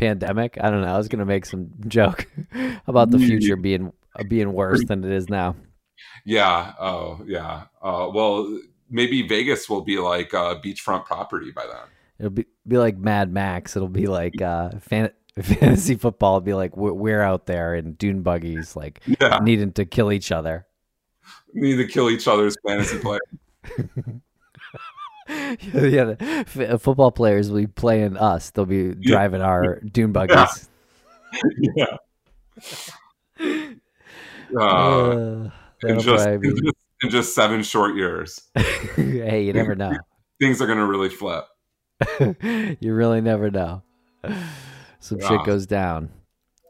[0.00, 0.56] pandemic.
[0.60, 0.92] I don't know.
[0.92, 2.26] I was gonna make some joke
[2.86, 5.56] about the future being uh, being worse than it is now.
[6.24, 6.72] Yeah.
[6.80, 7.64] Oh, yeah.
[7.82, 8.58] Uh, well,
[8.88, 11.86] maybe Vegas will be like uh, beachfront property by then.
[12.18, 13.76] It'll be be like Mad Max.
[13.76, 16.36] It'll be like uh, fan- fantasy football.
[16.36, 19.38] It'll be like we're, we're out there in dune buggies, like Yeah.
[19.42, 20.66] needing to kill each other.
[21.52, 23.20] Need to kill each other's fantasy players.
[25.74, 28.50] yeah, the f- football players will be playing us.
[28.50, 30.68] They'll be driving our dune buggies.
[31.76, 31.96] yeah.
[34.58, 35.50] Uh, Uh,
[35.84, 38.40] in, just, be- just, in just seven short years,
[38.96, 39.92] hey, you never know.
[40.40, 41.44] things are going to really flip.
[42.80, 43.82] you really never know.
[44.98, 46.10] Some shit goes down.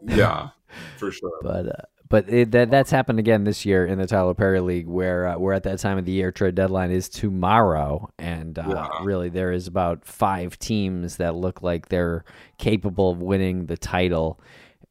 [0.05, 0.51] Yeah,
[0.99, 1.33] for sure.
[1.42, 4.87] but uh, but it, that that's happened again this year in the Tyler Perry League,
[4.87, 6.31] where uh, we're at that time of the year.
[6.31, 8.88] Trade deadline is tomorrow, and uh, Yeah.
[9.03, 12.25] really there is about five teams that look like they're
[12.59, 14.38] capable of winning the title,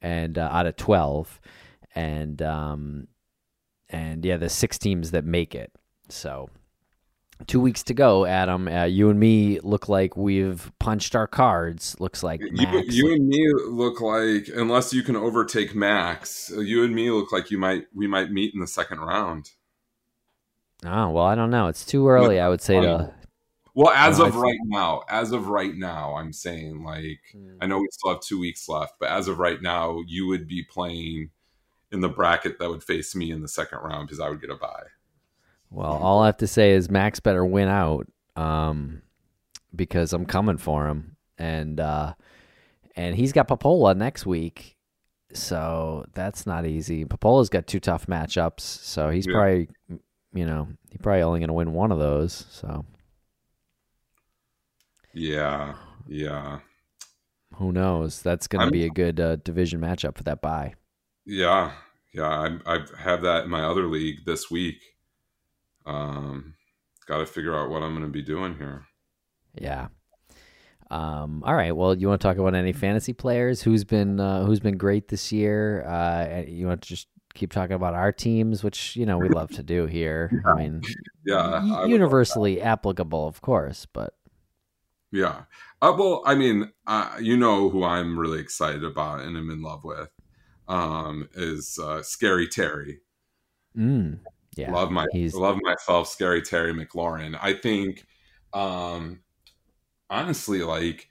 [0.02, 1.40] and uh, out of twelve,
[1.94, 3.08] and um,
[3.90, 5.72] and yeah, the six teams that make it.
[6.10, 6.50] So.
[7.48, 8.68] Two weeks to go, Adam.
[8.68, 11.96] Uh, you and me look like we've punched our cards.
[12.00, 12.94] Looks like You, Max.
[12.94, 17.50] you and me look like, unless you can overtake Max, you and me look like
[17.50, 19.52] you might we might meet in the second round.
[20.86, 21.68] oh well, I don't know.
[21.68, 22.40] It's too early.
[22.40, 23.14] I would say to
[23.74, 27.22] Well, as Uh, of right now, as of right now, I'm saying like
[27.62, 30.46] I know we still have two weeks left, but as of right now, you would
[30.48, 31.30] be playing
[31.92, 34.50] in the bracket that would face me in the second round because I would get
[34.50, 34.84] a bye.
[35.72, 39.02] Well, all I have to say is Max better win out, um,
[39.76, 42.14] because I'm coming for him, and uh,
[42.96, 44.76] and he's got Popola next week,
[45.34, 47.06] so that's not easy.
[47.06, 49.34] Popola's got two tough matchups, so he's Yeah.
[49.34, 49.70] probably,
[50.34, 52.48] you know, he's probably only going to win one of those.
[52.50, 52.84] So
[55.14, 55.76] Yeah,
[56.08, 56.60] yeah,
[57.56, 58.22] who knows?
[58.22, 60.74] That's going to be a good uh, division matchup for that bye.
[61.26, 61.74] yeah,
[62.14, 62.28] yeah.
[62.28, 64.82] I I have that in my other league this week.
[65.86, 66.56] Um,
[67.08, 68.86] got to figure out what I'm going to be doing here.
[69.56, 69.88] Yeah.
[70.92, 71.76] Um, all right.
[71.76, 73.62] Well, you want to talk about any fantasy players?
[73.62, 75.84] Who's been uh, who's been great this year?
[75.86, 79.50] Uh, you want to just keep talking about our teams, which you know we love
[79.52, 80.44] to do here.
[80.46, 80.82] I mean,
[81.26, 84.16] Yeah, universally applicable, of course, but
[85.12, 85.44] Yeah.
[85.82, 89.62] Uh, well, I mean, uh, you know who I'm really excited about and I'm in
[89.62, 90.10] love with
[90.68, 93.00] um, is uh, Scary Terry.
[93.78, 94.20] mm,
[94.56, 97.38] yeah, love my love myself, Scary Terry McLaurin.
[97.42, 98.06] I think,
[98.54, 99.22] um,
[100.10, 101.08] honestly, like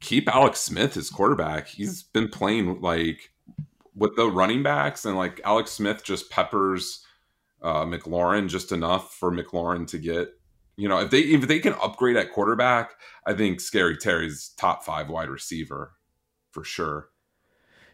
[0.00, 1.68] keep Alex Smith as quarterback.
[1.68, 3.30] He's been playing like
[3.94, 7.04] with the running backs, and like Alex Smith just peppers
[7.62, 10.28] uh, McLaurin just enough for McLaurin to get.
[10.76, 12.92] You know, if they if they can upgrade at quarterback,
[13.26, 15.92] I think Scary Terry's top five wide receiver
[16.50, 17.08] for sure.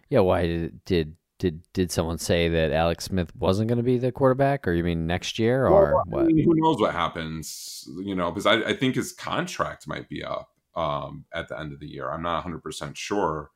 [0.09, 0.20] yeah.
[0.20, 0.46] Why
[0.87, 4.72] did did did someone say that Alex Smith wasn't going to be the quarterback, or
[4.72, 6.26] you mean next year, or Well, I what?
[6.26, 7.88] mean, who knows what happens?
[8.05, 11.72] You know, because I, I think his contract might be up um, at the end
[11.72, 12.11] of the year.
[12.11, 13.50] I'm not 100 percent sure,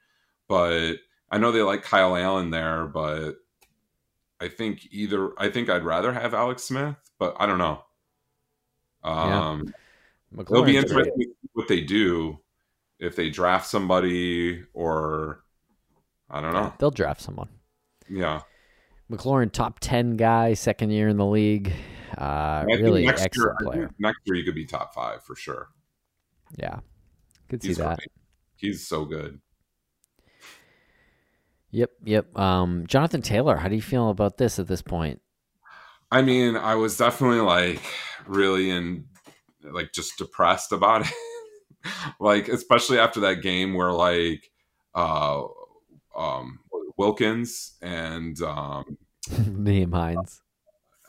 [0.48, 0.94] but
[1.30, 2.86] I know they like Kyle Allen there.
[2.86, 3.34] But
[4.40, 7.84] I think either I think I'd rather have Alex Smith, but I don't know.
[9.04, 9.74] Um,
[10.40, 12.40] It'll be interesting what they do
[12.98, 15.44] if they draft somebody or
[16.30, 16.74] I don't Yeah, know.
[16.78, 17.48] they'll draft someone.
[18.08, 18.42] Yeah,
[19.10, 21.72] McLaurin, top ten guy, second year in the league.
[22.16, 23.90] Uh, really next excellent year, player.
[23.98, 25.68] next year he could be top five for sure.
[26.56, 26.80] Yeah,
[27.48, 27.98] could see He's that.
[27.98, 28.12] great.
[28.56, 29.40] He's so good.
[31.70, 32.38] Yep, yep.
[32.38, 35.20] Um, Jonathan Taylor, how do you feel about this at this point?
[36.12, 37.82] I mean, I was definitely like
[38.26, 39.06] really in
[39.62, 41.12] like just depressed about it.
[42.20, 44.48] like especially after that game where like
[44.94, 45.42] uh
[46.16, 46.60] um
[46.96, 48.96] Wilkins and um
[49.30, 50.40] Nyheim Hines.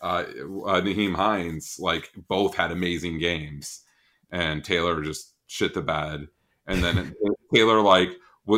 [0.01, 0.23] uh,
[0.65, 3.83] uh Nyheim Hines like both had amazing games
[4.31, 6.27] and Taylor just shit the bed
[6.67, 7.13] and then
[7.53, 8.09] Taylor like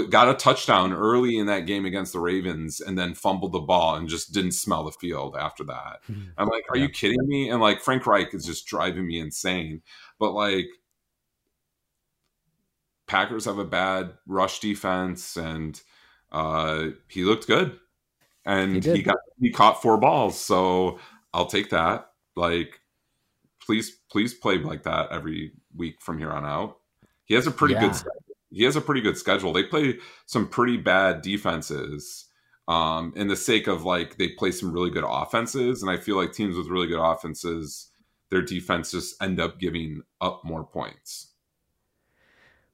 [0.10, 3.96] got a touchdown early in that game against the Ravens and then fumbled the ball
[3.96, 6.00] and just didn't smell the field after that.
[6.38, 6.84] I'm like, are Yeah.
[6.84, 7.50] you kidding me?
[7.50, 9.82] And like Frank Reich is just driving me insane.
[10.20, 10.66] But like
[13.08, 15.82] Packers have a bad rush defense and
[16.32, 17.80] uh he looked good.
[18.46, 20.40] And He he, got he caught four balls.
[20.40, 21.00] So
[21.34, 22.12] I'll take that.
[22.36, 22.80] Like
[23.66, 26.78] please please play like that every week from here on out.
[27.26, 27.90] He has a pretty Yeah.
[27.90, 28.02] good.
[28.50, 29.52] He has a pretty good schedule.
[29.52, 32.26] They play some pretty bad defenses
[32.70, 36.16] um, in the sake of like they play some really good offenses, and I feel
[36.16, 37.90] like teams with really good offenses,
[38.30, 41.34] their defense just end up giving up more points.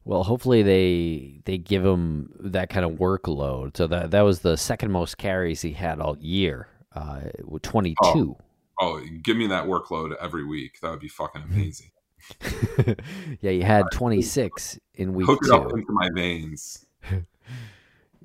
[0.05, 3.77] Well, hopefully they they give him that kind of workload.
[3.77, 7.21] So that that was the second most carries he had all year, uh,
[7.61, 8.35] twenty two.
[8.81, 10.79] Oh, give me that workload every week.
[10.81, 11.91] That would be fucking amazing.
[13.41, 16.85] yeah, he had twenty six in week Hook it up into my veins.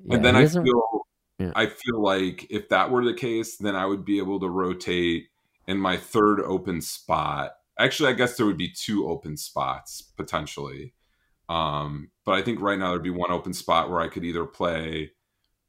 [0.05, 1.05] Yeah, and then I feel
[1.39, 1.51] Yeah.
[1.55, 5.27] I feel like if that were the case, then I would be able to rotate
[5.67, 7.51] in my third open spot.
[7.77, 10.93] Actually, I guess there would be two open spots potentially.
[11.49, 14.45] Um, but I think right now there'd be one open spot where I could either
[14.45, 15.11] play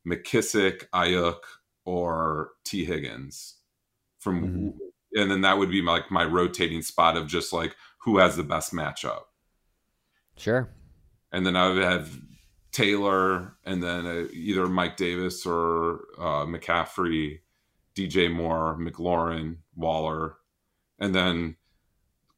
[0.06, 1.38] McKissic, Aiyuk,
[1.84, 2.84] or T.
[2.84, 3.56] Higgins
[4.18, 4.78] from Mhm.
[5.14, 8.42] and then that would be like my rotating spot of just like who has the
[8.42, 9.22] best matchup
[10.36, 10.68] sure.
[11.32, 12.20] and then I would have
[12.72, 17.40] Taylor, and then uh, either Mike Davis or uh, McCaffrey,
[17.96, 20.36] DJ Moore, McLaurin, Waller,
[21.00, 21.56] and then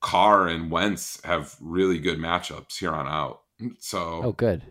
[0.03, 3.43] Carr and Wentz have really good matchups here on out.
[3.79, 4.62] So Oh, good.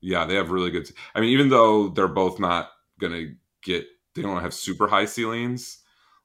[0.00, 0.88] yeah, they have really good.
[1.14, 5.78] I mean, even though they're both not gonna get, they don't have super high ceilings.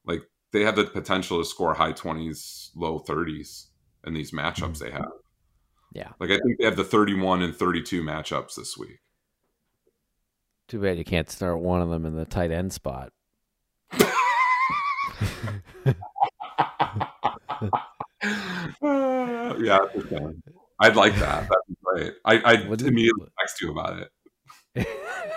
[0.05, 3.67] Like they have the potential to score high twenties, low thirties
[4.05, 4.83] in these matchups mm-hmm.
[4.83, 5.11] they have.
[5.93, 6.09] Yeah.
[6.19, 8.99] Like I think they have the 31 and 32 matchups this week.
[10.69, 13.11] Too bad you can't start one of them in the tight end spot.
[18.23, 19.79] Uh, yeah.
[20.79, 21.47] I'd like that.
[21.49, 22.13] That'd be great.
[22.25, 24.09] I, I'd Wouldn't- immediately text you about it.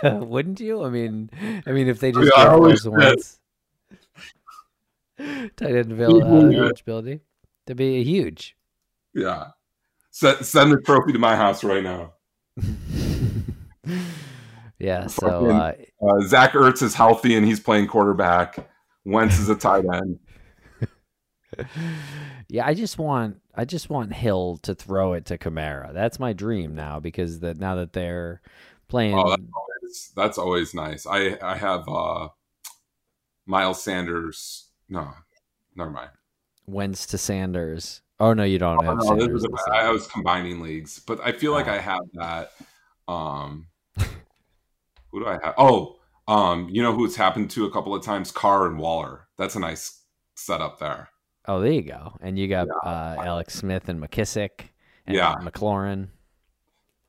[0.29, 0.85] Wouldn't you?
[0.85, 1.31] I mean,
[1.66, 2.87] I mean, if they just Yeah, I always.
[2.87, 3.40] Wentz
[5.18, 6.59] tight end avail- uh, Yeah.
[6.61, 7.20] eligibility,
[7.66, 8.57] that'd be huge.
[9.14, 9.49] Yeah.
[10.11, 12.12] Send, send the trophy to my house right now.
[14.79, 15.07] yeah.
[15.09, 18.68] So uh, Uh, Zach Ertz is healthy and he's playing quarterback.
[19.05, 20.18] Wentz is a tight end.
[22.48, 25.92] Yeah, I just want I just want Hill to throw it to Kamara.
[25.92, 28.40] That's my dream now because that now that they're
[28.88, 29.14] playing.
[29.18, 31.06] Oh, that's always, that's always nice.
[31.06, 32.28] I I have uh,
[33.46, 34.68] Miles Sanders.
[34.88, 35.10] No,
[35.76, 36.10] never mind.
[36.66, 38.02] Wentz to Sanders.
[38.20, 41.32] Oh no, you don't have Oh, no, was a- I was combining leagues, but I
[41.32, 41.72] feel like Oh.
[41.72, 42.50] I have that.
[43.08, 43.66] Um,
[45.10, 45.54] who do I have?
[45.58, 45.96] Oh,
[46.28, 48.30] um, you know who's happened to a couple of times?
[48.30, 49.26] Carr and Waller.
[49.36, 50.00] That's a nice
[50.36, 51.08] setup there.
[51.46, 52.16] Oh, there you go.
[52.20, 54.50] And you got uh, Alex Smith and McKissic
[55.07, 55.35] and Yeah.
[55.42, 56.09] McLaurin.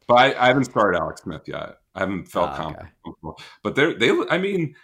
[0.08, 1.78] But I, I haven't started Alex Smith yet.
[1.96, 2.90] I haven't felt Ah, confident.
[3.64, 4.12] But they're they.
[4.30, 4.76] I mean,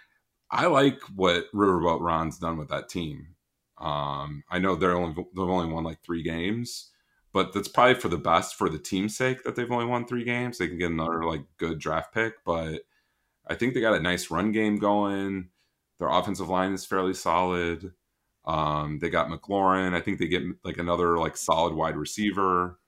[0.50, 3.28] I like what Riverboat Ron's done with that team.
[3.78, 6.90] Um, I know they're only they've only won like three games,
[7.32, 10.24] but that's probably for the best for the team's sake that they've only won three
[10.24, 10.58] games.
[10.58, 12.80] They can get another like good draft pick, but
[13.46, 15.50] I think they got a nice run game going.
[15.98, 17.92] Their offensive line is fairly solid.
[18.44, 19.94] Um, they got McLaurin.
[19.94, 22.78] I think they get like another like solid wide receiver.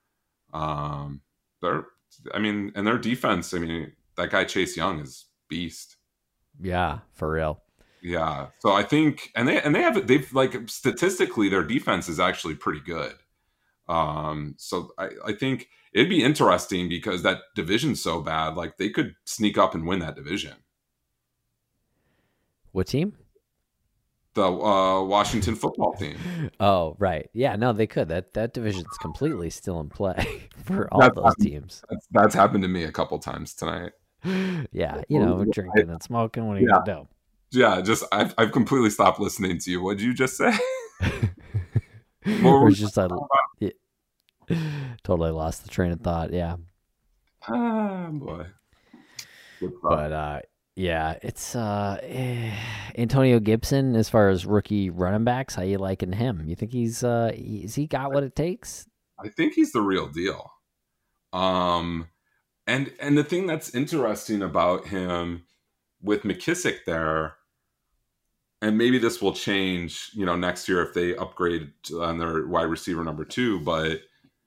[0.53, 1.21] Um,
[1.63, 1.87] they're,
[2.33, 3.55] I mean, and their defense.
[3.55, 5.97] I mean, that guy Chase Young is beast.
[6.61, 7.61] Yeah, for real.
[8.03, 8.49] Yeah.
[8.61, 12.55] So I think, and they and they have they've like statistically their defense is actually
[12.55, 13.15] pretty good.
[13.89, 18.57] Um, so I, I think it'd be interesting because that division's so bad.
[18.57, 20.55] Like they could sneak up and win that division.
[22.73, 23.17] What team?
[24.35, 26.17] The uh, Washington football team.
[26.59, 27.31] Oh, right.
[27.33, 28.09] Yeah, no, they could.
[28.09, 31.45] That that division's completely still in play for all That's those awesome.
[31.45, 31.85] teams.
[31.89, 33.93] That's, that's happened to me a couple times tonight.
[34.73, 36.49] Yeah, you know, drinking and smoking.
[36.49, 36.81] What you Yeah.
[36.85, 37.07] gonna
[37.53, 39.83] Yeah, just I've, I've completely stopped listening to you.
[39.83, 40.53] What did you just say?
[42.27, 42.45] do?
[42.45, 43.07] Or just I
[45.05, 46.33] totally lost the train of thought.
[46.33, 46.57] Yeah,
[47.49, 48.47] ah, boy.
[49.83, 50.41] But uh,
[50.77, 52.53] yeah, it's uh, eh,
[52.99, 55.55] Antonio Gibson as far as rookie running backs.
[55.55, 56.45] How you liking him?
[56.47, 58.87] You think he's uh, he got what it takes?
[59.19, 60.51] I think he's the real deal.
[61.33, 62.09] Um,
[62.67, 65.45] and and the thing that's interesting about him
[66.03, 67.35] with McKissic there,
[68.61, 72.65] and maybe this will change, you know, next year if they upgrade on their wide
[72.65, 74.01] receiver number two, but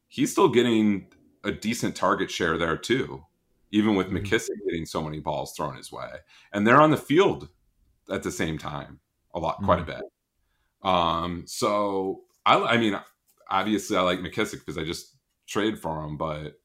[0.07, 1.07] he's still getting
[1.43, 3.23] a decent target share there too,
[3.71, 4.21] even with Mhm.
[4.25, 6.09] McKissic getting so many balls thrown his way,
[6.53, 7.49] and they're on the field
[8.09, 8.99] at the same time
[9.33, 10.01] a lot, quite a bit.
[10.81, 12.99] Um, so I, I mean,
[13.49, 16.59] obviously I like McKissic because I just trade for him, but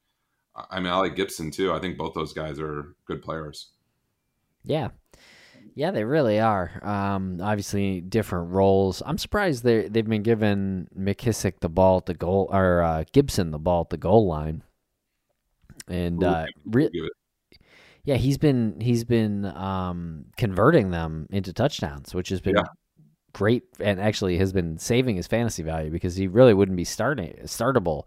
[0.69, 1.73] I mean I like Gibson too.
[1.73, 3.71] I think both those guys are good players.
[4.63, 4.89] Yeah.
[5.75, 6.79] Yeah, they really are.
[6.83, 9.01] Um, obviously, different roles.
[9.05, 13.49] I'm surprised they they've been giving McKissic the ball at the goal or uh, Gibson
[13.51, 14.63] the ball at the goal line,
[15.87, 16.89] and uh, re-
[18.03, 22.63] yeah, he's been he's been um, converting them into touchdowns, which has been Yeah.
[23.33, 27.33] great, and actually has been saving his fantasy value because he really wouldn't be starting
[27.43, 28.03] startable.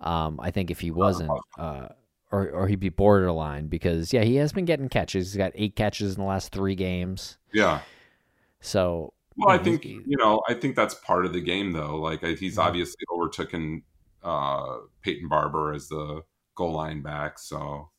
[0.00, 1.88] Um, I think if he wasn't, uh,
[2.32, 5.32] or or he'd be borderline because yeah, he has been getting catches.
[5.32, 7.38] He's got eight catches in the last three games.
[7.52, 7.80] Yeah.
[8.60, 10.42] So Well, I think you know.
[10.48, 11.96] I think that's part of the game, though.
[11.96, 12.64] Like he's Mhm.
[12.64, 13.82] obviously overtaken
[14.24, 16.22] uh, Peyton Barber as the
[16.56, 17.38] goal line back.
[17.38, 17.90] So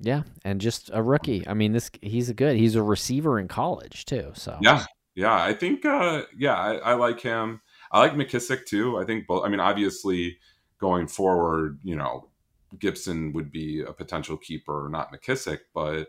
[0.00, 1.46] yeah, and just a rookie.
[1.46, 2.56] I mean, this he's a good.
[2.56, 4.32] He's a receiver in college too.
[4.34, 4.84] So yeah,
[5.14, 5.42] yeah.
[5.42, 7.60] I think uh, yeah, I, I like him.
[7.92, 8.98] I like McKissic too.
[8.98, 9.44] I think both.
[9.44, 10.38] I mean, obviously,
[10.78, 12.30] going forward, you know,
[12.78, 16.08] Gibson would be a potential keeper, not McKissic, but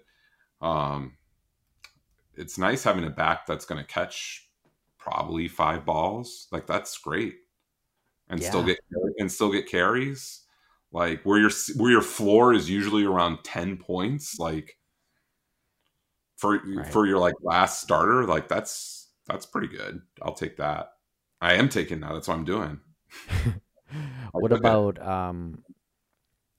[0.62, 1.18] um,
[2.36, 4.48] it's nice having a back that's going to catch
[4.98, 6.48] probably five balls.
[6.50, 7.36] Like that's great,
[8.30, 8.80] and still get
[9.18, 10.42] and still get carries.
[10.92, 14.38] Like where your where your floor is usually around ten points.
[14.40, 14.78] Like
[16.38, 16.88] for Right.
[16.92, 20.02] for your like last starter, like that's that's pretty good.
[20.22, 20.94] I'll take that.
[21.40, 22.14] I am taking that.
[22.14, 22.80] That's what I'm doing.
[24.32, 25.64] what about um,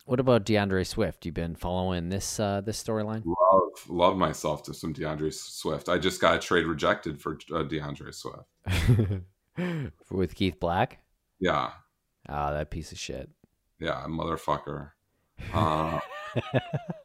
[0.07, 1.25] what about DeAndre Swift?
[1.27, 3.23] You've been following this uh this storyline?
[3.27, 5.89] Love love myself to some DeAndre Swift.
[5.89, 9.23] I just got a trade rejected for uh, DeAndre Swift.
[10.11, 11.01] With Keith Black?
[11.39, 11.73] Yeah,
[12.29, 13.29] Ah, that piece of shit.
[13.83, 14.91] Yeah, motherfucker.
[15.53, 15.99] Uh,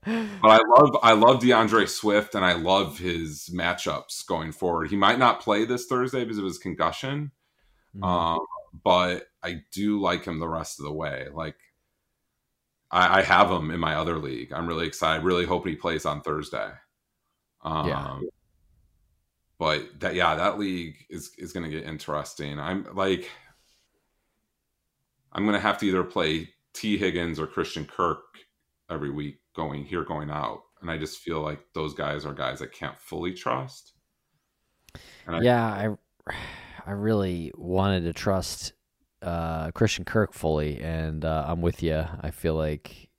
[0.05, 4.89] but I love I love DeAndre Swift and I love his matchups going forward.
[4.89, 7.32] He might not play this Thursday because of his concussion,
[7.95, 8.03] Mhm.
[8.05, 8.39] um,
[8.84, 11.28] but I do like him the rest of the way.
[11.34, 11.57] Like
[12.91, 14.53] I, I have him in my other league.
[14.53, 15.23] I'm really excited.
[15.25, 16.69] Really hoping he plays on Thursday.
[17.63, 18.19] Um, Yeah.
[19.59, 22.59] But that yeah, that league is is going to get interesting.
[22.59, 23.30] I'm like,
[25.34, 26.49] I'm going to have to either play
[26.80, 28.19] Tee Higgins or Christian Kirk
[28.89, 30.61] every week going here, going out.
[30.82, 33.93] And I just feel like those guys are guys I can't fully trust.
[35.25, 35.65] And I, yeah,
[36.28, 36.34] I
[36.86, 38.73] I really wanted to trust
[39.21, 42.05] uh, Christian Kirk fully, and uh, I'm with you.
[42.21, 43.09] I feel like,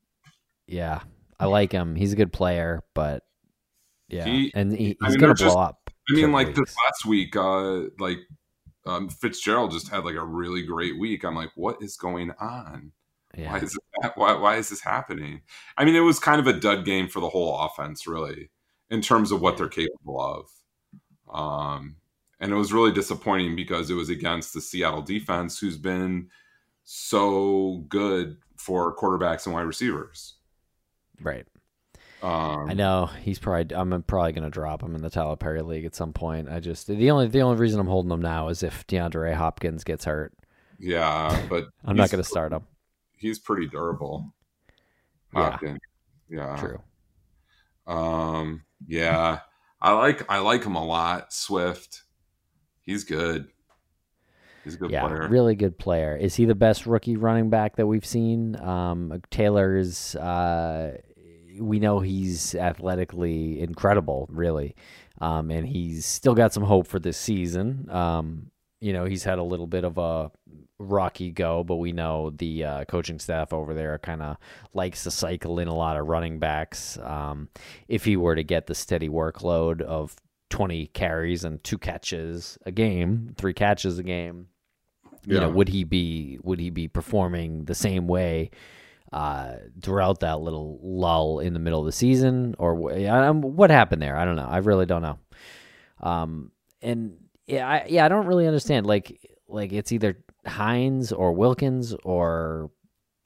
[0.66, 1.00] yeah,
[1.40, 1.96] I like him.
[1.96, 3.24] He's a good player, but
[4.08, 5.90] yeah, He- and he, I he's mean, gonna blow just- up.
[6.10, 6.60] I mean, like weeks.
[6.60, 8.18] this last week, uh, like
[8.86, 11.22] um, Fitzgerald just had like a really great week.
[11.24, 12.92] I'm like, what is going on?
[13.38, 13.52] Yeah.
[13.52, 15.42] Why is this, why, why is this happening?
[15.76, 18.50] I mean, it was kind of a dud game for the whole offense, really,
[18.90, 20.50] in terms of what they're capable of.
[21.32, 21.96] Um,
[22.40, 26.30] and it was really disappointing because it was against the Seattle defense, who's been
[26.84, 30.34] so good for quarterbacks and wide receivers.
[31.20, 31.46] right.
[32.20, 33.76] Um, I know he's probably.
[33.76, 36.48] I'm probably gonna drop him in the Tyler Perry league at some point.
[36.48, 39.84] I just the only the only reason I'm holding him now is if DeAndre Hopkins
[39.84, 40.34] gets hurt.
[40.80, 42.62] Yeah, but I'm not gonna start him.
[43.18, 44.32] He's pretty durable.
[45.34, 45.58] Yeah.
[46.30, 46.56] Yeah.
[46.56, 46.80] True.
[47.88, 49.40] Um, yeah,
[49.80, 51.32] I like I like him a lot.
[51.32, 52.02] Swift,
[52.82, 53.48] he's good.
[54.62, 55.26] He's a good yeah, player.
[55.28, 56.14] really good player.
[56.14, 58.56] Is he the best rookie running back that we've seen?
[58.60, 60.14] Um, Taylor's.
[60.14, 60.98] Uh,
[61.58, 64.76] we know he's athletically incredible, really,
[65.20, 67.88] um, and he's still got some hope for this season.
[67.90, 68.50] Um,
[68.80, 70.30] you know, he's had a little bit of a
[70.78, 74.36] rocky go, but we know the uh, coaching staff over there kind of
[74.72, 76.98] likes to cycle in a lot of running backs.
[76.98, 77.48] Um,
[77.88, 80.14] if he were to get the steady workload of
[80.50, 84.48] 20 carries and two catches a game, three catches a game,
[85.26, 88.50] you know, would he be would he be performing the same way
[89.12, 94.00] uh, throughout that little lull in the middle of the season, or um, what happened
[94.00, 94.16] there?
[94.16, 94.48] I don't know.
[94.48, 95.18] I really don't know.
[96.00, 97.16] Um, and
[97.48, 98.86] yeah, I, yeah, I don't really understand.
[98.86, 102.70] Like, like it's either Hines or Wilkins or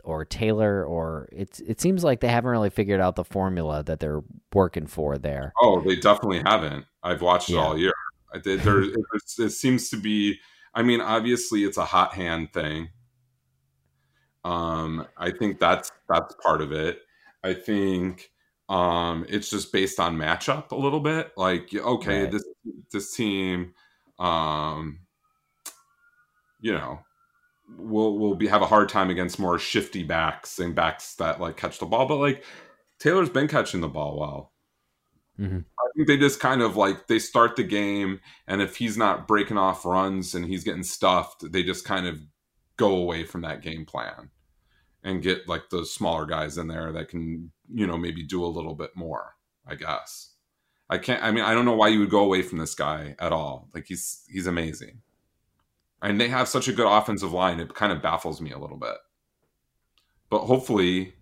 [0.05, 4.01] or Taylor, or it's it seems like they haven't really figured out the formula that
[4.01, 4.23] they're
[4.55, 5.53] working for there.
[5.61, 6.87] Oh, they definitely haven't.
[7.03, 7.61] I've watched it Yeah.
[7.61, 7.93] all year.
[8.35, 8.61] I did.
[8.61, 8.95] There, it,
[9.39, 10.39] it seems to be.
[10.75, 12.89] I mean, obviously, it's a hot hand thing.
[14.45, 17.01] Um, I think that's that's part of it.
[17.45, 18.31] I think
[18.69, 21.33] um, it's just based on matchup a little bit.
[21.37, 22.33] Like, okay, Right.
[22.33, 22.45] this
[22.91, 23.75] this team,
[24.23, 25.01] um,
[26.61, 27.01] you know,
[27.77, 31.57] will will be have a hard time against more shifty backs and backs that like
[31.57, 32.07] catch the ball.
[32.07, 32.45] But like
[32.99, 34.53] Taylor's been catching the ball well.
[35.39, 35.65] Mhm.
[35.79, 39.27] I think they just kind of like they start the game, and if he's not
[39.27, 42.21] breaking off runs and he's getting stuffed, they just kind of
[42.77, 44.31] go away from that game plan
[45.03, 48.47] and get like those smaller guys in there that can you know maybe do a
[48.47, 49.35] little bit more.
[49.67, 50.32] I guess
[50.93, 51.23] I can't.
[51.23, 53.71] I mean, I don't know why you would go away from this guy at all.
[53.73, 55.01] Like he's he's amazing,
[56.03, 57.61] and they have such a good offensive line.
[57.61, 58.97] It kind of baffles me a little bit,
[60.29, 61.15] but hopefully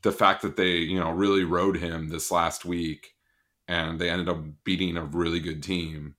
[0.00, 3.14] the fact that they you know really rode him this last week
[3.68, 6.14] and they ended up beating a really good team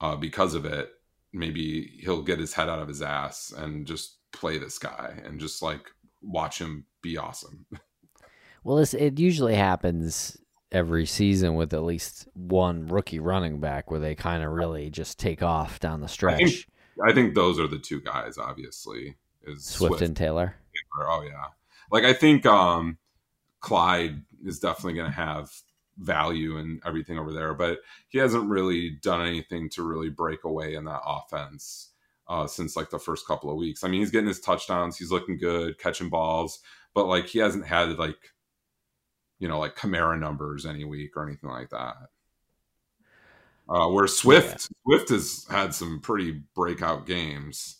[0.00, 0.90] uh, because of it
[1.32, 5.40] maybe he'll get his head out of his ass and just play this guy and
[5.40, 5.90] just like
[6.20, 7.66] watch him be awesome
[8.64, 10.38] Well, this, it usually happens
[10.72, 15.18] every season with at least one rookie running back where they kind of really just
[15.18, 16.38] take off down the stretch.
[16.38, 16.66] think
[17.06, 19.14] i think those are the two guys obviously
[19.44, 20.56] is Swift, and Taylor.
[20.98, 21.46] oh yeah
[21.90, 22.96] like i think um
[23.60, 25.50] clyde is definitely going to have
[25.98, 30.74] value and everything over there but he hasn't really done anything to really break away
[30.74, 31.90] in that offense
[32.28, 35.10] uh, since like the first couple of weeks i mean he's getting his touchdowns he's
[35.12, 36.60] looking good catching balls
[36.94, 38.32] but like he hasn't had like
[39.42, 41.96] you know like Kamara numbers any week or anything like that
[43.68, 47.78] uh, where Swift Swift has had some pretty breakout games.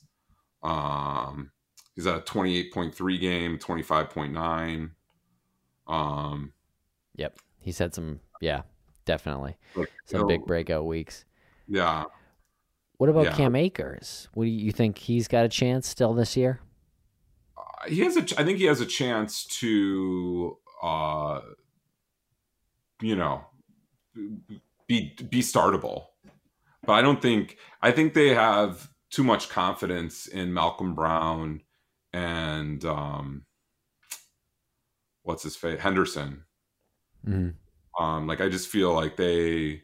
[0.62, 1.52] Um,
[1.94, 4.92] he's at a twenty eight point three game, twenty five point nine.
[5.86, 6.52] Um,
[7.16, 7.38] Yep.
[7.60, 8.62] He's had some, yeah,
[9.04, 9.56] definitely.
[9.76, 11.24] like, Some you big breakout weeks.
[11.68, 12.04] Yeah,
[12.96, 13.36] What about Yeah.
[13.36, 14.28] Cam Akers?
[14.34, 16.60] What do you, you think he's got a chance still this year?
[17.56, 18.22] Uh, he has a.
[18.40, 21.40] I think he has a chance to, uh,
[23.00, 23.44] you know,
[24.86, 26.06] be be startable.
[26.84, 27.58] But I don't think.
[27.80, 31.60] I think they have too much confidence in Malcolm Brown
[32.12, 33.44] and um,
[35.22, 36.44] what's his face Henderson.
[37.26, 38.02] Mm-hmm.
[38.02, 39.82] Um, like I just feel like they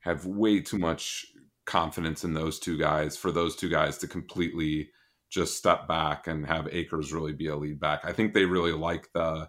[0.00, 1.26] have way too much
[1.66, 4.90] confidence in those two guys for those two guys to completely
[5.28, 8.00] just step back and have Akers really be a lead back.
[8.04, 9.48] I think they really like the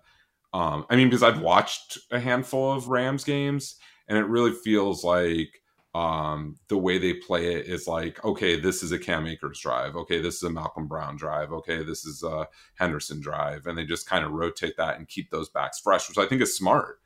[0.54, 3.76] um I mean because I've watched a handful of Rams games
[4.08, 5.62] and it really feels like
[5.93, 9.95] um, the way they play it is like, okay, this is a Cam Akers drive.
[9.95, 11.52] Okay, this is a Malcolm Brown drive.
[11.52, 13.68] Okay, this is a Henderson drive.
[13.68, 16.41] And they just kind of rotate that and keep those backs fresh, which I think
[16.41, 16.99] is smart.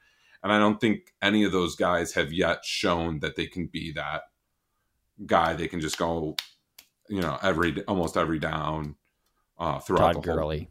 [0.44, 3.92] And I don't think any of those guys have yet shown that they can be
[3.94, 4.24] that
[5.26, 5.54] guy.
[5.54, 6.36] They can just go,
[7.10, 8.96] you know, every almost every down
[9.58, 10.70] uh, throughout Todd the whole Gurley.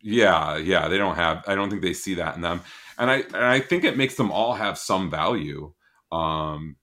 [0.00, 2.60] Yeah yeah they don't have i don't think they see that in them
[2.98, 5.72] and i and i think it makes them all have some value
[6.10, 6.76] um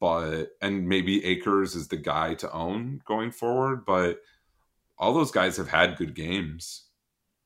[0.00, 4.20] but and maybe akers is the guy to own going forward but
[4.98, 6.84] all those guys have had good games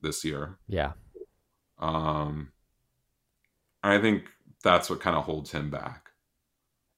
[0.01, 0.93] this year Yeah.
[1.79, 2.51] um
[3.83, 4.25] i think
[4.63, 6.09] that's what kind of holds him back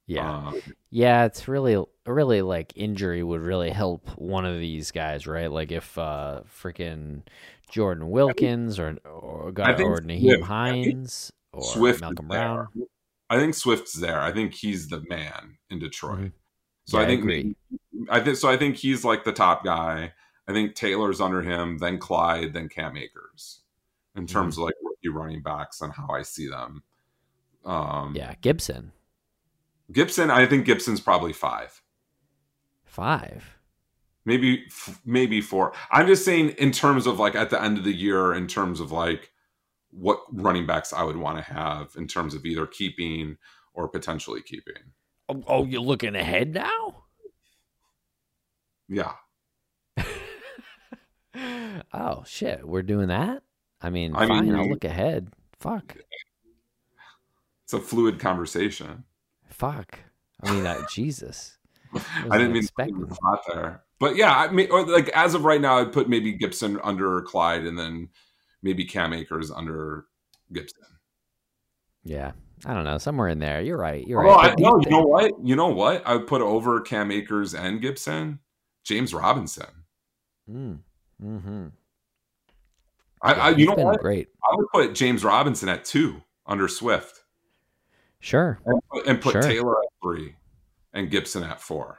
[0.06, 0.48] Yeah.
[0.48, 5.50] Um, Yeah, it's really really like injury would really help one of these guys, right?
[5.52, 7.22] Like if uh freaking
[7.70, 12.28] Jordan Wilkins or or, I think or Nyheim I Hines or Swift Malcolm.
[12.28, 12.68] Brown.
[13.30, 14.20] I think Swift's there.
[14.20, 16.18] I think he's the man in Detroit.
[16.18, 16.32] Mhm.
[16.86, 17.56] So Yeah, I I think agree.
[18.10, 18.48] I think so.
[18.48, 20.12] I think he's like the top guy.
[20.46, 23.60] I think Taylor's under him, then Clyde, then Cam Akers,
[24.16, 24.32] in Mm-hmm.
[24.32, 26.82] terms of like rookie running backs and how I see them.
[27.66, 28.92] Um, Yeah, Gibson.
[29.92, 30.30] Gibson.
[30.30, 31.82] I think Gibson's probably five,
[32.84, 33.57] Five.
[34.28, 35.72] Maybe f- maybe four.
[35.90, 38.78] I'm just saying in terms of like at the end of the year, in terms
[38.80, 39.30] of like
[39.90, 43.38] what running backs I would want to have in terms of either keeping
[43.74, 44.74] or potentially keeping.
[45.28, 47.04] Oh, oh, you're looking ahead now?
[48.88, 49.12] Yeah,
[51.92, 53.42] oh shit, we're doing that?
[53.80, 55.28] I mean, I fine, mean- I'll look ahead.
[55.60, 55.96] Fuck.
[57.64, 59.04] it's a fluid conversation.
[59.50, 59.98] Fuck.
[60.42, 61.58] I mean, uh, Jesus.
[62.30, 63.06] I didn't mean to expecting.
[63.06, 66.32] put there, but yeah, I mean, or like as of right now, I'd put maybe
[66.32, 68.08] Gibson under Clyde, and then
[68.62, 70.06] maybe Cam Akers under
[70.52, 70.84] Gibson.
[72.04, 72.32] Yeah,
[72.64, 73.60] I don't know, somewhere in there.
[73.60, 74.06] You're right.
[74.06, 74.52] You're right.
[74.52, 75.32] I, no, you know what?
[75.42, 76.06] You know what?
[76.06, 78.38] I would put over Cam Akers and Gibson,
[78.84, 79.66] James Robinson.
[80.50, 80.78] Mm,
[81.20, 81.66] hmm
[83.20, 84.00] I, I you know what?
[84.00, 84.28] great.
[84.42, 87.24] I would put James Robinson at two under Swift,
[88.20, 89.42] Sure, and put, and put Sure.
[89.42, 90.36] Taylor at three,
[90.92, 91.98] and Gibson at four,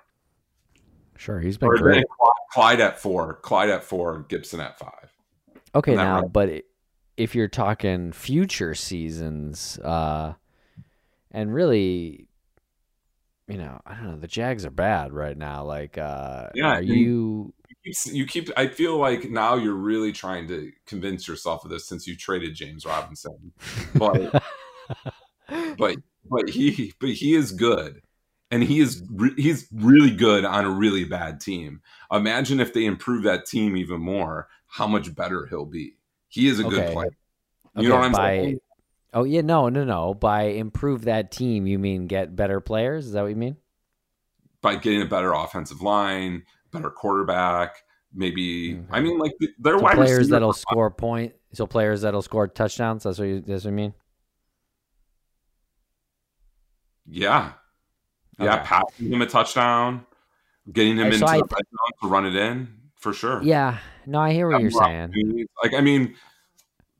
[1.20, 1.40] sure.
[1.40, 2.06] He's been or great.
[2.52, 5.14] Clyde, at four, Clyde at four, Gibson at five.
[5.76, 6.34] Okay, now, right?
[6.34, 6.64] but
[7.16, 10.34] if you're talking future seasons, uh,
[11.32, 12.28] and really,
[13.48, 15.64] you know, I don't know, the Jags are bad right now.
[15.64, 16.96] Like, uh, Yeah, are you?
[16.96, 17.54] you
[17.84, 21.88] keep- you keep i feel like now you're really trying to convince yourself of this
[21.88, 23.54] since you traded james robinson
[23.96, 24.44] but
[25.78, 25.96] but
[26.30, 28.02] but he but he is good
[28.52, 31.82] and he is re- he's really good on a really bad team
[32.12, 35.96] imagine if they improve that team even more how much better he'll be
[36.28, 36.94] he is a good Okay.
[36.94, 37.08] player
[37.76, 38.60] Okay, you know what i'm by, saying
[39.12, 40.14] Oh yeah, no, no, no.
[40.14, 43.08] By improve that team, you mean get better players?
[43.08, 43.58] Is that what you mean?
[44.62, 47.78] by getting a better offensive line better quarterback
[48.14, 51.34] maybe i mean like their So wide players that'll score point.
[51.54, 53.04] So players that'll score touchdowns.
[53.04, 53.42] That's what you.
[53.42, 53.94] That's what you mean.
[57.08, 57.54] Yeah.
[58.40, 58.64] Yeah, Okay.
[58.66, 60.06] passing him a touchdown,
[60.72, 63.42] getting him so into I the red zone to run it in for sure.
[63.44, 63.80] Yeah.
[64.06, 65.14] No, I hear what you're saying.
[65.64, 66.16] Like I mean,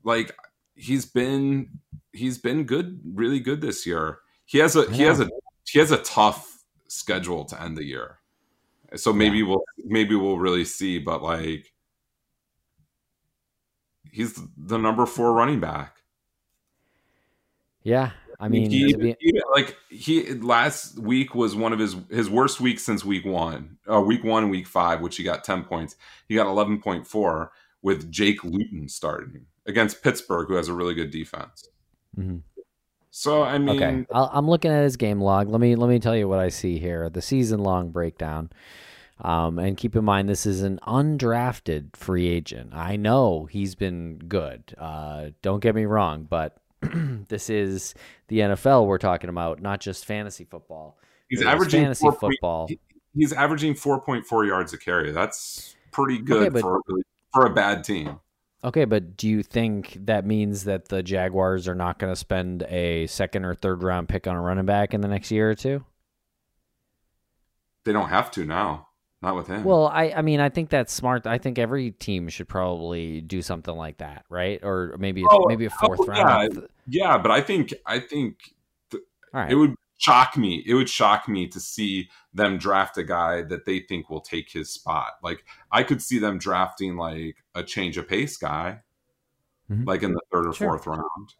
[0.04, 0.36] like
[0.74, 1.80] he's been
[2.12, 4.18] he's been good, really good this year.
[4.44, 5.28] He has a I he has a
[5.66, 8.18] he has a tough schedule to end the year.
[8.96, 11.72] So maybe we'll maybe we'll really see, but like
[14.10, 15.96] he's the number four running back.
[17.82, 18.10] Yeah.
[18.40, 22.60] I mean, he, be- he- like he last week was one of his his worst
[22.60, 25.96] weeks since week one, uh, week one, week five, which he got ten points.
[26.28, 30.94] He got eleven point four with Jake Luton starting against Pittsburgh, who has a really
[30.94, 31.68] good defense.
[32.18, 32.42] Mhm.
[33.10, 35.48] So I mean, Okay, I'll, I'm looking at his game log.
[35.48, 38.50] Let me let me tell you what I see here: the season long breakdown.
[39.22, 42.72] Um, and keep in mind, this is an undrafted free agent.
[42.72, 44.74] I know he's been good.
[44.78, 46.56] Uh, don't get me wrong, but
[47.28, 47.94] this is
[48.28, 50.98] the NFL we're talking about, not just fantasy football.
[51.28, 52.68] he's averaging fantasy 4 point- football.
[53.14, 55.10] he's averaging four point four yards a carry.
[55.12, 56.80] That's pretty good but- for
[57.32, 58.20] for a bad team.
[58.62, 62.62] Okay, but do you think that means that the Jaguars are not going to spend
[62.64, 65.54] a second or third round pick on a running back in the next year or
[65.54, 65.82] two?
[67.84, 68.88] They don't have to now.
[69.22, 69.64] Not with him.
[69.64, 71.26] Well, I, I mean, I think that's smart.
[71.26, 74.58] I think every team should probably do something like that, right?
[74.62, 76.66] Or maybe Oh, maybe a fourth oh, round.
[76.86, 78.38] yeah, but I think I think
[78.94, 79.00] All
[79.34, 79.50] right.
[79.52, 80.62] It would shock me.
[80.66, 84.50] It would shock me to see them draft a guy that they think will take
[84.50, 85.12] his spot.
[85.22, 88.80] Like I could see them drafting like a change of pace guy,
[89.70, 89.86] Mhm.
[89.86, 90.78] like in the third or Sure.
[90.78, 91.34] fourth round.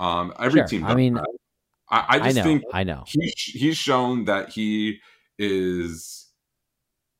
[0.00, 0.66] Um, every Sure.
[0.68, 0.84] team.
[0.86, 1.18] I mean.
[1.90, 2.42] I, I I just know.
[2.42, 3.04] think I know.
[3.06, 5.00] he he's shown that he
[5.38, 6.27] is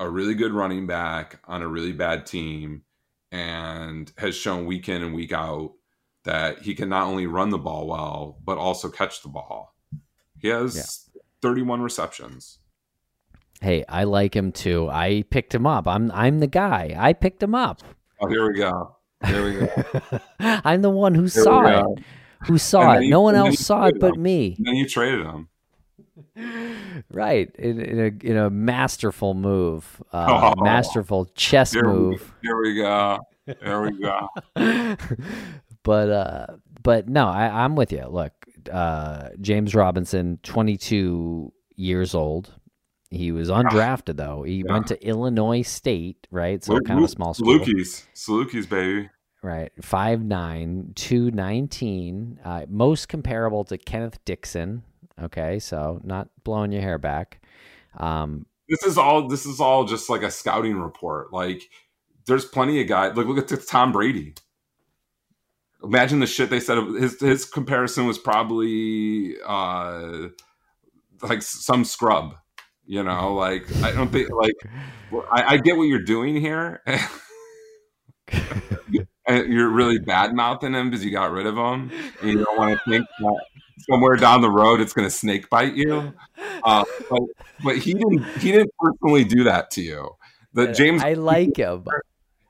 [0.00, 2.82] a really good running back on a really bad team
[3.32, 5.72] and has shown week in and week out
[6.24, 9.74] that he can not only run the ball well but also catch the ball.
[10.38, 11.08] He has
[11.42, 12.58] 31 receptions.
[13.60, 14.88] Hey, I like him too.
[14.88, 15.88] I picked him up.
[15.88, 16.94] I'm I'm the guy.
[16.96, 17.80] I picked him up.
[18.20, 18.96] Oh, here we go.
[19.26, 20.20] Here we go.
[20.64, 22.04] I'm the one who Here saw it.
[22.46, 23.08] Who saw And it?
[23.08, 24.22] No one else saw it traded but him.
[24.22, 24.54] me.
[24.58, 25.48] And then you traded him.
[27.10, 27.50] Right.
[27.56, 30.02] In, in a in a masterful move.
[30.12, 30.62] Uh, Oh.
[30.64, 32.32] masterful chess Here we, move.
[32.42, 33.18] here we go.
[33.46, 34.28] Here we go.
[35.82, 36.46] but uh
[36.82, 38.06] but no, I, I'm with you.
[38.08, 38.32] Look,
[38.70, 42.52] uh James Robinson, 22 years old.
[43.10, 44.42] He was undrafted though.
[44.42, 44.72] He Yeah.
[44.72, 46.62] went to Illinois State, right?
[46.62, 47.58] So Lu- kind of a small school.
[47.58, 48.06] Salukis.
[48.14, 49.08] Salukis, baby.
[49.42, 49.70] Right.
[49.80, 52.40] 5'9", 219.
[52.44, 54.82] Uh, most comparable to Kenneth Dixon.
[55.22, 57.40] Okay, so not blowing your hair back.
[57.98, 61.32] Um, this is all this is all just like a scouting report.
[61.32, 61.62] Like
[62.26, 64.34] there's plenty of guys look look at tom brady.
[65.82, 70.28] Imagine the shit they said of his his comparison was probably uh
[71.22, 72.34] like some scrub
[72.88, 73.34] you know?
[73.38, 74.54] Like i don't think like
[75.30, 76.82] i, I get what you're doing here.
[79.28, 81.90] And you're really bad mouthing him because you got rid of him
[82.22, 83.40] and you don't want to think that
[83.78, 86.12] somewhere down the road it's going to snake bite you
[86.64, 87.20] uh, but,
[87.64, 90.08] but he didn't he didn't personally do that to you
[90.54, 91.84] the james I like him.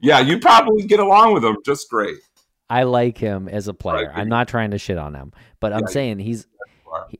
[0.00, 2.16] yeah you probably get along with him just great
[2.70, 4.12] I like him as a player.
[4.14, 6.46] I'm not trying to shit on him, but I'm Yeah, saying he's
[7.08, 7.18] he,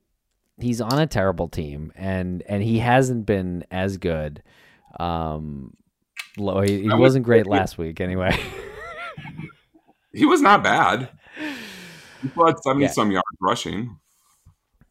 [0.61, 4.43] he's on a terrible team, and and he hasn't been as good.
[5.01, 5.73] Um,
[6.37, 8.39] lo- he, he wasn't great last week anyway.
[10.13, 11.09] he was not bad
[12.23, 12.91] he had 70 Yeah.
[12.91, 13.97] some yards rushing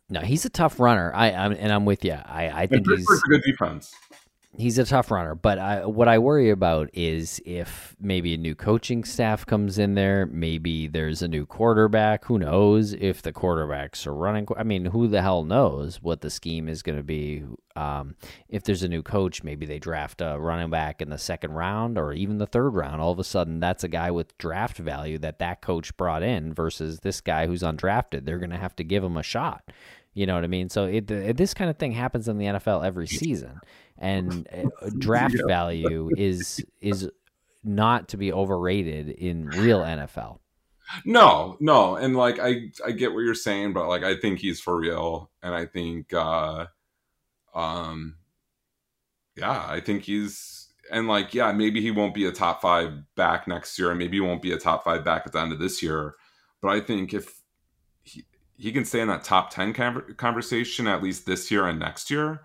[0.09, 1.11] no, he's a tough runner.
[1.13, 2.13] I I'm, and I'm with you.
[2.13, 3.93] I I think he's a good defense
[4.56, 8.56] he's a tough runner, but I, what I worry about is if maybe a new
[8.56, 12.26] coaching staff comes in there, maybe there's a new quarterback.
[12.26, 14.48] Who knows if the quarterbacks are running?
[14.58, 17.43] I mean, who the hell knows what the scheme is going to be?
[17.76, 18.16] Um,
[18.50, 21.98] if there's a new coach, maybe they draft a running back in the second round
[21.98, 23.02] or even the third round.
[23.02, 26.54] All of a sudden, that's a guy with draft value that that coach brought in
[26.54, 28.26] versus this guy who's undrafted.
[28.26, 29.72] They're going to have to give him a shot.
[30.18, 30.68] You know what I mean?
[30.70, 33.62] So it, this kind of thing happens in the NFL every season,
[33.98, 34.48] and
[34.82, 35.45] uh, draft Yeah.
[35.45, 37.10] value is is
[37.64, 40.39] not to be overrated in real NFL.
[41.06, 44.62] No, no, and like I I get what you're saying, but like I think he's
[44.62, 46.68] for real, and I think uh
[47.54, 48.18] um
[49.36, 53.48] yeah, I think he's and like yeah, maybe he won't be a top five back
[53.48, 55.60] next year, and maybe he won't be a top five back at the end of
[55.60, 56.16] this year,
[56.62, 57.41] but I think if
[58.04, 58.26] he
[58.58, 62.10] he can stay in that top ten conver- conversation at least this year and next
[62.10, 62.41] year,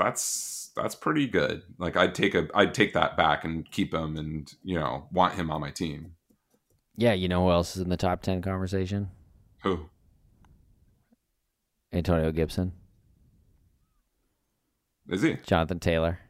[0.00, 1.62] that's that's pretty good.
[1.78, 5.34] Like I'd take a I'd take that back and keep him, and you know want
[5.34, 6.12] him on my team.
[6.96, 9.10] Yeah, you know who else is in the top ten conversation?
[9.62, 9.88] Who?
[11.92, 12.72] Antonio Gibson,
[15.08, 15.38] Is he?
[15.44, 16.20] Jonathan Taylor.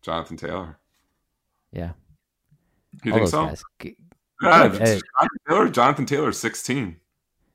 [0.00, 0.78] Jonathan Taylor.
[1.72, 1.92] Yeah,
[3.04, 3.46] You all think so?
[3.46, 3.62] guys.
[3.82, 3.90] Yeah.
[4.42, 5.00] Jonathan
[5.48, 5.68] Taylor.
[5.70, 6.96] Jonathan Taylor, sixteen.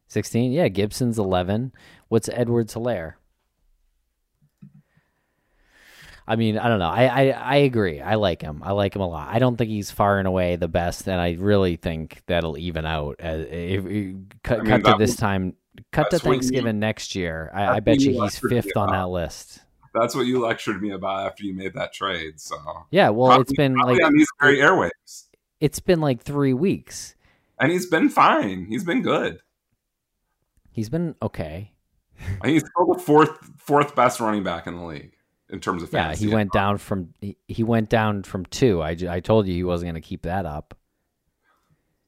[0.10, 0.52] Sixteen.
[0.52, 1.72] Yeah, Gibson's eleven.
[2.10, 3.14] What's Edwards Helaire?
[6.28, 6.90] I mean, I don't know.
[6.90, 8.02] I, I I agree.
[8.02, 8.62] I like him.
[8.64, 9.30] I like him a lot.
[9.34, 12.86] I don't think he's far and away the best, and I really think that'll even
[12.86, 13.16] out.
[13.20, 15.54] As, if, if- cut I mean, cut to this was- time,
[15.92, 17.50] cut to what you- Thanksgiving next year.
[17.54, 19.62] I, I bet you he's fifth on that list.
[19.94, 22.40] That's what you lectured me about after you made that trade.
[22.42, 22.58] So
[22.92, 23.10] Yeah.
[23.10, 25.28] Well, Probably- it's been like on these very airwaves,
[25.62, 27.16] it's been like three weeks.
[27.60, 28.66] and he's been fine.
[28.66, 29.40] He's been good.
[30.72, 31.72] He's been okay.
[32.42, 35.14] I he's still the fourth fourth best running back in the league
[35.50, 38.82] in terms of Yeah, he went down from he, he went down from two.
[38.82, 40.76] I, I told you he wasn't going to keep that up.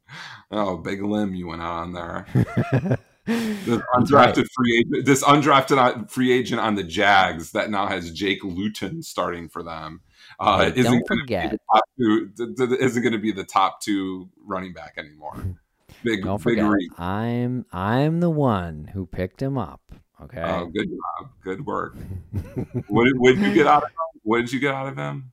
[0.52, 2.98] Oh, big limb you went out on there.
[3.30, 4.48] This undrafted right.
[4.56, 9.04] free agent, this undrafted uh, free agent on the Jags that now has Jake Luton
[9.04, 10.02] starting for them.
[10.40, 13.32] Uh, Hey, isn't don't gonna be the top two, th- th- isn't going to be
[13.32, 15.36] the top two running back anymore.
[16.04, 16.92] Big, Don't forget, reach.
[16.98, 19.82] I'm I'm the one who picked him up.
[20.24, 20.42] Okay.
[20.42, 21.96] Oh, good job, good work.
[22.88, 23.96] what did what did you get out of him?
[24.24, 25.32] What did you get out of him?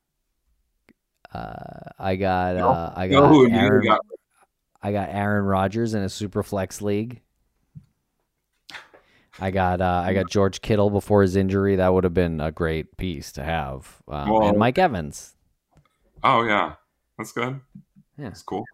[1.33, 4.01] Uh, I got No, uh, I got immediately Aaron, got
[4.83, 7.21] I got Aaron Rodgers in a super flex league.
[9.39, 11.77] I got uh, I got George Kittle before his injury.
[11.77, 14.01] That would have been a great piece to have.
[14.09, 15.35] Um, Well- and Mike Evans.
[16.25, 16.75] Oh yeah,
[17.19, 17.61] that's good.
[18.17, 18.29] Yeah.
[18.29, 18.65] That's cool.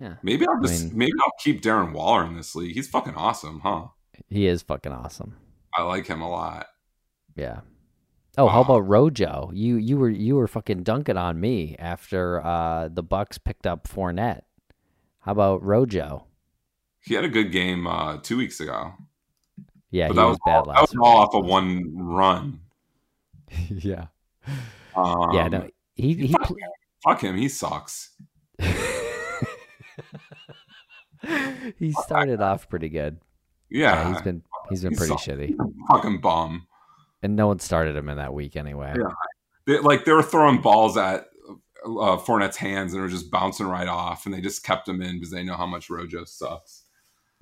[0.00, 0.14] Yeah.
[0.22, 2.74] Maybe I'll I just mean- maybe I'll keep Darren Waller in this league.
[2.74, 3.88] He's fucking awesome, huh?
[4.28, 5.36] He is fucking awesome.
[5.74, 6.66] I like him a lot.
[7.34, 7.60] Yeah.
[8.38, 9.50] Oh, how about Rojo?
[9.54, 13.88] You you were you were fucking dunking on me after uh, the Bucks picked up
[13.88, 14.42] Fournette.
[15.20, 16.26] How about Rojo?
[17.00, 18.92] He had a good game uh, two weeks ago,
[19.90, 22.60] Yeah, but he that was, was, bad all, that was all off of one run.
[23.70, 24.06] yeah.
[24.94, 25.68] Um, yeah, no.
[25.94, 26.56] He he fuck, pl-
[27.02, 27.36] fuck him.
[27.36, 28.10] He sucks.
[31.78, 33.18] he started off pretty good.
[33.70, 35.56] Yeah, Yeah, he's been he's been He pretty shitty.
[35.88, 36.66] fucking bum.
[37.22, 38.94] And no one started him in that week anyway.
[38.96, 39.08] Yeah.
[39.66, 41.26] They, like they were throwing balls at
[41.84, 45.00] uh, Fournette's hands and they were just bouncing right off, and they just kept him
[45.02, 46.84] in because they know how much Rojo sucks.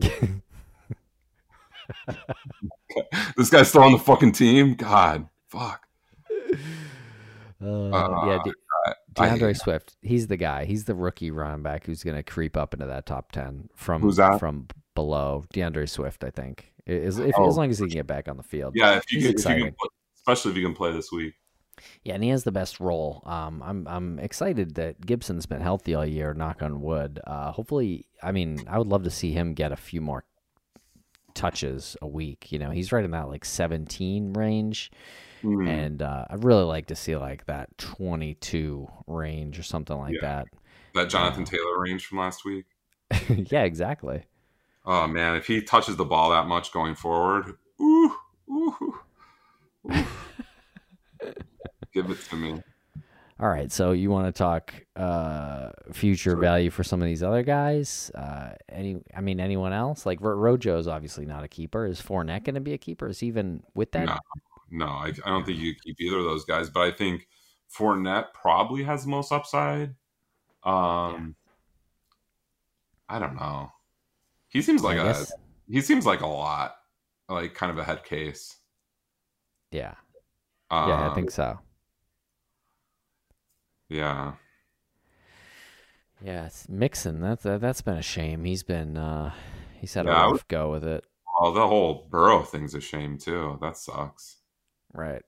[3.37, 4.75] this guy's still on the fucking team.
[4.75, 5.87] God, fuck.
[7.63, 8.53] Uh, Uh, yeah, De-
[9.23, 9.57] I DeAndre.
[9.57, 9.97] Swift.
[10.03, 10.65] He's the guy.
[10.65, 14.03] He's the rookie running back who's going to creep up into that top ten from
[14.03, 14.39] Who's that?
[14.41, 15.45] from below.
[15.55, 16.73] DeAndre Swift, I think.
[16.87, 17.49] As, if, Oh.
[17.49, 18.75] as long as he can get back on the field.
[18.77, 21.35] Yeah, if you, can, if you can, play- especially if you can play this week.
[22.05, 23.23] Yeah, and he has the best role.
[23.27, 26.33] Um, I'm I'm excited that Gibson's been healthy all year.
[26.33, 27.19] Knock on wood.
[27.27, 30.25] Uh, hopefully, I mean, I would love to see him get a few more
[31.35, 32.53] touches a week.
[32.53, 34.93] You know, he's right in that like 17 range,
[35.43, 35.67] Hmm.
[35.67, 40.47] and uh, I'd really like to see like that 22 range or something like that
[40.95, 42.67] That Jonathan Taylor range from last week.
[43.29, 44.23] yeah, exactly.
[44.87, 48.15] Oh man, if he touches the ball that much going forward, ooh,
[48.51, 48.95] ooh, ooh.
[51.93, 52.63] give it to me.
[53.41, 56.37] All right, so you want to talk uh, future Sure.
[56.37, 58.11] value for some of these other guys?
[58.15, 60.07] Uh, any, I mean, anyone else?
[60.07, 61.85] Like Ro- Rojo's obviously not a keeper.
[61.85, 63.09] Is Fournette going to be a keeper?
[63.09, 64.07] Is he even with that?
[64.07, 64.19] No,
[64.71, 67.27] no, I, I don't think you keep either of those guys, but I think
[67.77, 69.97] Fournette probably has the most upside.
[70.63, 71.35] Um,
[73.09, 73.73] I don't know.
[74.55, 75.33] He seems like I a guess-
[75.69, 76.77] he seems like a lot,
[77.29, 78.57] like kind of a head case.
[79.71, 79.95] yeah,
[80.71, 81.59] Um, yeah, I think so.
[83.89, 84.35] Yeah,
[86.23, 87.21] Yeah, it's Mixon.
[87.21, 88.45] That's that, that's been a shame.
[88.45, 89.33] He's been uh,
[89.81, 91.05] he's had Yeah, a rough go with it.
[91.41, 93.59] well, the whole Burrow thing's a shame too.
[93.61, 94.37] That sucks.
[94.93, 95.23] Right.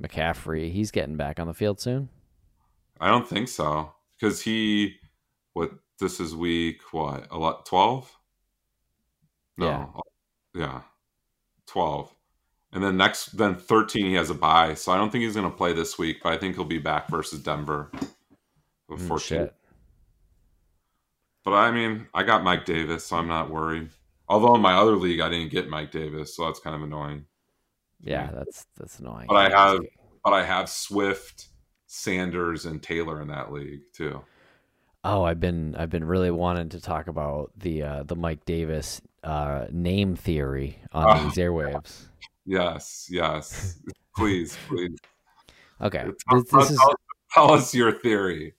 [0.00, 2.08] McCaffrey, he's getting back on the field soon.
[3.00, 4.96] I don't think so because he,
[5.52, 8.10] what this is week what a lot twelve?
[9.56, 10.02] No,
[10.54, 10.82] yeah,
[11.66, 12.14] twelve,
[12.72, 15.50] and then next then thirteen he has a bye, so I don't think he's going
[15.50, 17.90] to play this week, but I think he'll be back versus Denver.
[18.88, 19.54] with Mm, shit.
[21.44, 23.90] But I mean, I got Mike Davis, so I'm not worried.
[24.28, 27.24] Although in my other league I didn't get Mike Davis, so that's kind of annoying.
[28.00, 29.26] Yeah, that's that's annoying.
[29.28, 29.80] But I have
[30.24, 31.48] but I have Swift,
[31.86, 34.22] Sanders, and Taylor in that league too.
[35.08, 39.00] Oh, I've been I've been really wanting to talk about the uh, the Mike Davis
[39.22, 41.24] uh, name theory on Oh.
[41.24, 42.06] these airwaves.
[42.44, 43.78] Yes, yes.
[44.16, 44.96] please, please.
[45.80, 46.80] Okay, Tell, this, this is
[47.32, 48.54] tell- us your theory.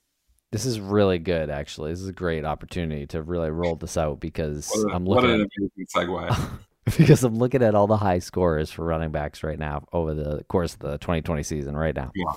[0.52, 1.50] this is really good.
[1.50, 5.24] Actually, this is a great opportunity to really roll this out because a- I'm what
[5.26, 6.50] an amazing segue.
[6.98, 10.44] because I'm looking at all the high scores for running backs right now over the
[10.46, 12.12] course of the 2020 season right now.
[12.16, 12.32] Yeah.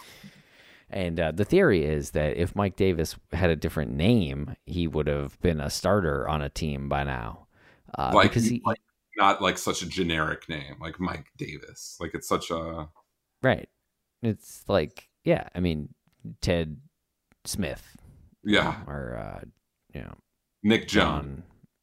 [0.91, 5.07] And uh, the theory is that if Mike Davis had a different name, he would
[5.07, 7.47] have been a starter on a team by now.
[7.97, 8.81] Uh, like, because he, like
[9.17, 11.97] not like such a generic name, like Mike Davis.
[12.01, 12.89] Like it's such a
[13.43, 13.69] right,
[14.23, 15.95] it's like yeah, I mean
[16.41, 16.77] Ted
[17.45, 17.97] Smith
[18.45, 19.45] yeah, or uh,
[19.95, 20.15] you know
[20.63, 21.25] Nick Jones.
[21.27, 21.43] John.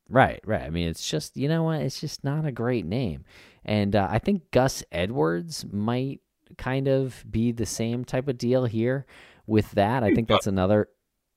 [0.09, 0.61] Right, right.
[0.61, 1.81] I mean, it's just you know what?
[1.81, 3.25] It's just not a great name,
[3.65, 6.21] and uh, I think Gus Edwards might
[6.57, 9.05] kind of be the same type of deal here.
[9.45, 10.89] With that, I think that's another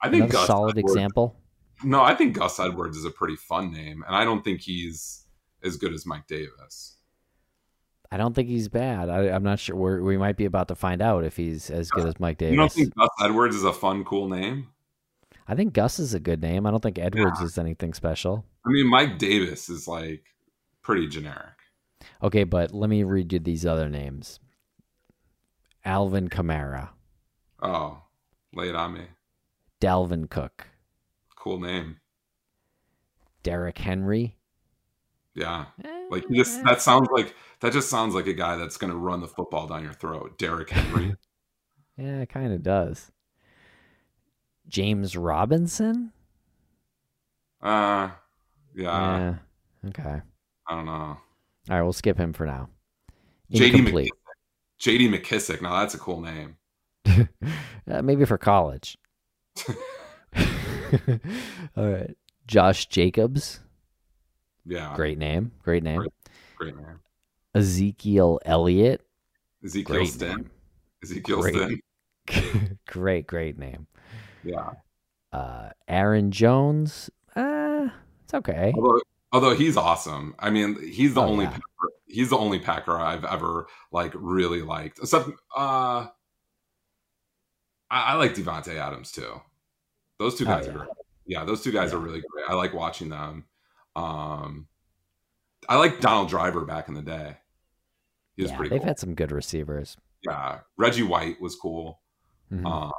[0.02, 1.36] I think another solid Edwards- example.
[1.82, 5.24] No, I think Gus Edwards is a pretty fun name, and I don't think he's
[5.62, 6.96] as good as Mike Davis.
[8.12, 9.08] I don't think he's bad.
[9.08, 9.76] I, I'm not sure.
[9.76, 12.52] We're, we might be about to find out if he's as good as Mike Davis.
[12.52, 14.68] You don't think Gus Edwards is a fun, cool name?
[15.46, 16.66] I think Gus is a good name.
[16.66, 18.44] I don't think Edwards is anything special.
[18.66, 20.24] I mean, Mike Davis is like
[20.82, 21.54] pretty generic.
[22.22, 24.40] Okay, but let me read you these other names:
[25.84, 26.90] Alvin Kamara,
[27.62, 28.02] Oh,
[28.54, 29.02] lay it on me.
[29.80, 30.66] Dalvin Cook,
[31.36, 32.00] Cool name.
[33.42, 34.36] Derrick Henry.
[35.34, 35.66] Yeah.
[36.10, 39.20] Like you just that sounds like that just sounds like a guy that's gonna run
[39.20, 40.38] the football down your throat.
[40.38, 41.16] Derrick Henry.
[41.96, 43.12] Yeah, it kind of does.
[44.68, 46.12] James Robinson?
[47.62, 48.08] uh
[48.74, 49.34] yeah,
[49.84, 49.88] yeah.
[49.88, 50.22] Okay.
[50.68, 50.92] I don't know.
[50.92, 51.18] All
[51.68, 52.70] right, we'll skip him for now.
[53.52, 54.12] JD Incomplete.
[54.80, 55.60] JD McKissic.
[55.62, 56.56] Now that's a cool name.
[57.90, 58.96] Uh, maybe for college.
[61.76, 62.16] All right.
[62.46, 63.60] Josh Jacobs.
[64.64, 65.50] Yeah, Great name.
[65.64, 66.06] Great name.
[66.56, 67.00] great name.
[67.54, 69.04] Ezekiel Elliott.
[69.64, 70.28] Ezekiel Great Stin.
[70.28, 70.50] name.
[71.02, 71.80] Ezekiel Great.
[72.28, 72.78] Stin.
[72.86, 73.86] great, great name.
[74.44, 74.70] Yeah.
[75.32, 77.10] Uh, Aaron Jones.
[77.34, 77.88] Uh,
[78.24, 78.72] it's okay.
[78.76, 79.00] Although,
[79.32, 80.34] although he's awesome.
[80.38, 81.58] I mean, he's the Oh, only yeah.
[82.10, 84.98] He's the only Packer I've ever like really liked.
[84.98, 86.06] Except uh
[87.90, 89.40] I, I like Davante Adams too.
[90.18, 90.72] Those two guys yeah.
[90.72, 90.88] are great.
[91.26, 92.46] Yeah, those two guys are really great.
[92.48, 93.44] I like watching them.
[93.96, 94.66] Um
[95.68, 97.36] I like Donald Driver back in the day.
[98.36, 98.88] He was yeah, pretty they've cool.
[98.88, 99.96] had some good receivers.
[100.22, 100.60] yeah.
[100.76, 102.00] Reggie White was cool.
[102.52, 102.66] Mhm.
[102.66, 102.92] Um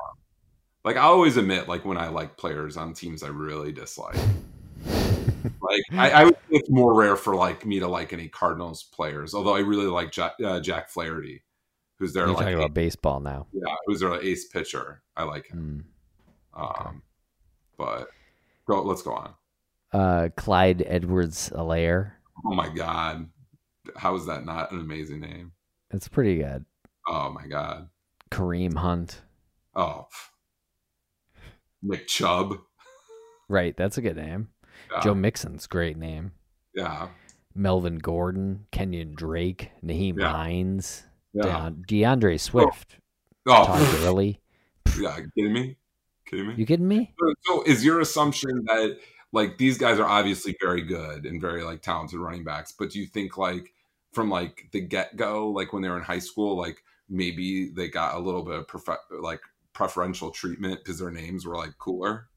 [0.83, 4.17] like I always admit like when I like players on teams I really dislike.
[5.43, 9.33] Like I, I would it's more rare for like me to like any Cardinals players,
[9.33, 11.43] although I really like Jack, uh, Jack Flaherty,
[11.97, 13.47] who's their You're like talking about baseball now.
[13.53, 15.01] yeah, who's their like, ace pitcher.
[15.15, 15.85] I like him.
[16.55, 16.85] Mm.
[16.85, 17.01] Um,
[17.77, 18.07] but
[18.65, 19.33] go, let's go on.
[19.93, 22.13] Uh, Clyde Edwards Helaire.
[22.45, 23.29] Oh my god,
[23.95, 25.51] how is that not an amazing name?
[25.91, 26.65] It's pretty good.
[27.07, 27.89] Oh my god.
[28.29, 29.21] Kareem Hunt.
[29.75, 30.07] Oh,
[31.81, 32.59] Nick Chubb.
[33.49, 34.49] Right, that's a good name.
[34.91, 36.31] Yeah, Joe Mixon's great name.
[36.75, 37.09] yeah,
[37.55, 40.31] Melvin Gordon, Kenyon Drake, Nyheim Yeah.
[40.31, 41.43] Hines, yeah.
[41.43, 42.97] Deon- DeAndre Swift,
[43.47, 43.65] Oh, oh.
[43.65, 44.39] Todd Gurley.
[44.99, 45.17] yeah.
[45.35, 45.77] Kidding me?
[46.25, 46.53] Kidding me?
[46.57, 47.13] You kidding me?
[47.45, 48.97] So is your assumption that
[49.33, 52.99] like these guys are obviously very good and very like talented running backs, but do
[52.99, 53.73] you think like
[54.13, 57.87] from like the get go, like when they were in high school, like maybe they
[57.89, 59.39] got a little bit of prefe- like
[59.73, 62.27] preferential treatment because their names were like cooler?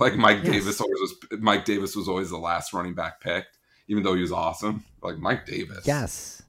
[0.00, 0.52] Like Mike Yes.
[0.52, 1.40] Davis always was.
[1.40, 4.84] Mike Davis was always the last running back picked, even though he was awesome.
[5.02, 5.86] Like Mike Davis.
[5.86, 6.42] Yes.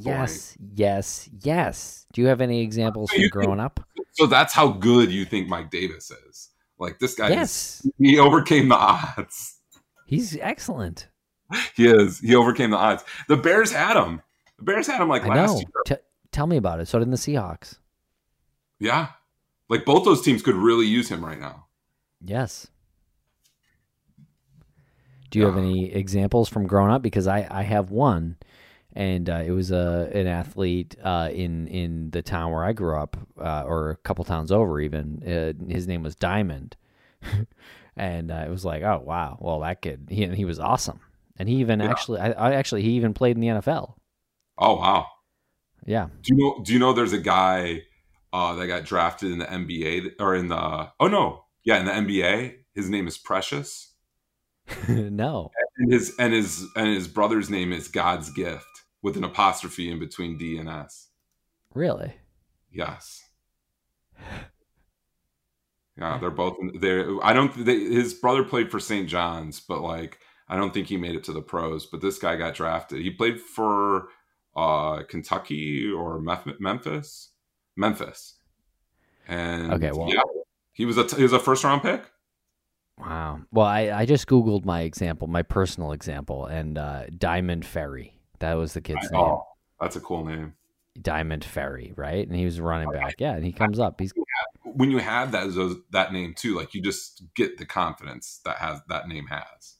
[0.00, 0.56] Yes.
[0.74, 1.28] Yes.
[1.42, 2.06] Yes.
[2.12, 3.80] Do you have any examples So from growing up?
[4.12, 6.50] So that's how good you think Mike Davis is.
[6.78, 7.26] Like this guy.
[7.28, 7.86] is- Yes.
[7.98, 9.58] he overcame the odds.
[10.06, 11.08] He's excellent.
[11.74, 12.20] He is.
[12.20, 13.04] He overcame the odds.
[13.28, 14.22] The Bears had him.
[14.58, 15.56] The Bears had him like I last know.
[15.58, 15.66] year.
[15.86, 16.86] T- tell me about it.
[16.86, 17.78] So did the Seahawks.
[18.78, 19.08] Yeah.
[19.68, 21.66] Like both those teams could really use him right now.
[22.24, 22.68] Yes.
[25.32, 27.02] Do you have any examples from growing up?
[27.02, 28.36] Because I, I have one,
[28.92, 32.96] and uh, it was a an athlete uh, in in the town where I grew
[32.96, 35.22] up, uh, or a couple towns over even.
[35.22, 36.76] Uh, his name was Diamond,
[37.96, 41.00] and uh, it was like, oh wow, well that kid, he he was awesome,
[41.38, 41.90] and he even Yeah.
[41.90, 43.94] actually, I, I actually he even played in the NFL.
[44.58, 45.06] Oh wow.
[45.86, 47.82] Yeah, Do you know do you know there's a guy
[48.32, 51.44] uh that got drafted in the NBA or in the oh no.
[51.64, 52.56] Yeah, in the NBA.
[52.74, 53.91] His name is Precious.
[54.88, 58.66] no, And his and his and his brother's name is God's gift
[59.02, 61.08] with an apostrophe in between D and S.
[61.74, 62.14] really,
[62.70, 63.22] Yes.
[65.98, 66.56] Yeah, they're both.
[66.80, 67.52] They, I don't.
[67.66, 69.06] They, his brother played for St.
[69.06, 71.84] John's, but like, I don't think he made it to the pros.
[71.84, 73.02] But this guy got drafted.
[73.02, 74.08] He played for
[74.56, 77.28] uh, Kentucky or Mef- Memphis,
[77.76, 78.36] Memphis.
[79.28, 80.22] And Okay, well- yeah,
[80.72, 82.10] he was a he was a first round pick.
[82.98, 83.40] Wow.
[83.50, 88.18] Well, I I just googled my example, my personal example, and uh, Diamond Ferri.
[88.38, 89.20] That was the kid's name.
[89.20, 89.44] Oh,
[89.80, 90.54] that's a cool name.
[91.00, 92.26] Diamond Ferri, right?
[92.26, 93.14] And he was running back.
[93.18, 93.98] Yeah, and he comes up.
[93.98, 94.12] He's
[94.64, 98.58] When you have that those, that name too, like you just get the confidence that
[98.58, 99.76] has that name has.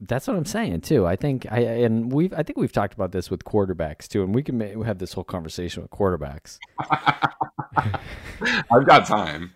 [0.00, 1.06] that's what I'm saying too.
[1.06, 4.34] I think I and we've I think we've talked about this with quarterbacks too, and
[4.34, 6.58] we can ma- have this whole conversation with quarterbacks.
[8.70, 9.52] I've got time.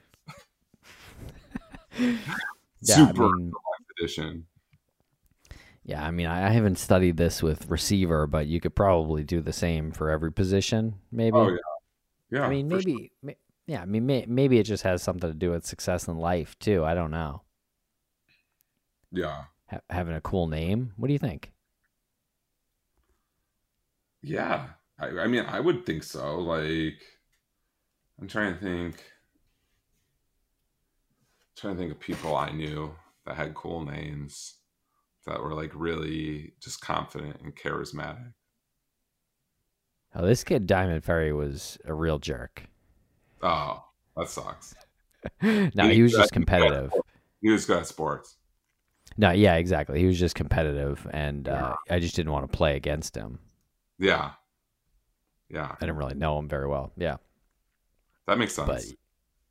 [2.81, 3.53] Yeah, Super I mean,
[3.99, 4.47] edition.
[5.85, 9.53] yeah, I mean, I, haven't studied this with receiver, but you could probably do the
[9.53, 11.37] same for every position, maybe.
[11.37, 11.57] Oh yeah,
[12.31, 12.47] yeah.
[12.47, 13.01] I mean, for sure.
[13.23, 16.19] maybe, yeah, I mean, may, maybe it just has something to do with success in
[16.19, 16.85] life too.
[16.85, 17.43] I don't know.
[19.11, 20.93] Yeah, Ha- having a cool name.
[20.97, 21.53] What do you think?
[24.23, 24.69] yeah.
[25.01, 26.39] I, I mean, I would think so.
[26.41, 27.01] Like,
[28.21, 29.03] I'm trying to think.
[31.59, 32.95] Trying to think of people I knew
[33.27, 34.55] that had cool names
[35.27, 38.33] that were like really just confident and charismatic.
[40.15, 42.63] Oh, this kid Diamond Ferri was a real jerk.
[43.43, 43.85] Oh,
[44.17, 44.75] that sucks.
[45.43, 46.93] no, he was just competitive.
[47.41, 48.37] He was good at sports.
[49.17, 49.99] No, yeah, exactly.
[49.99, 53.41] He was just competitive, and uh, I just didn't want to play against him.
[53.99, 54.31] Yeah,
[55.49, 55.73] yeah.
[55.73, 56.93] I didn't really know him very well.
[56.97, 57.17] Yeah,
[58.29, 58.69] That makes sense.
[58.69, 58.85] but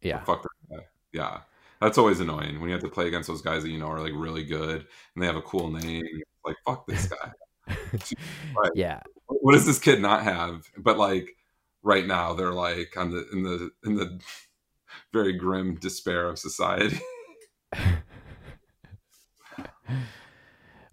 [0.01, 0.85] yeah, Fuck that guy.
[1.11, 1.39] Yeah.
[1.81, 3.99] That's always annoying when you have to play against those guys that you know are
[4.01, 6.03] like really good and they have a cool name.
[6.45, 7.07] Like, fuck this
[7.67, 7.75] guy.
[8.73, 10.63] Yeah, what does this kid not have?
[10.77, 11.35] But like
[11.83, 14.19] right now they're like on the in the in the
[15.13, 16.99] very grim despair of society.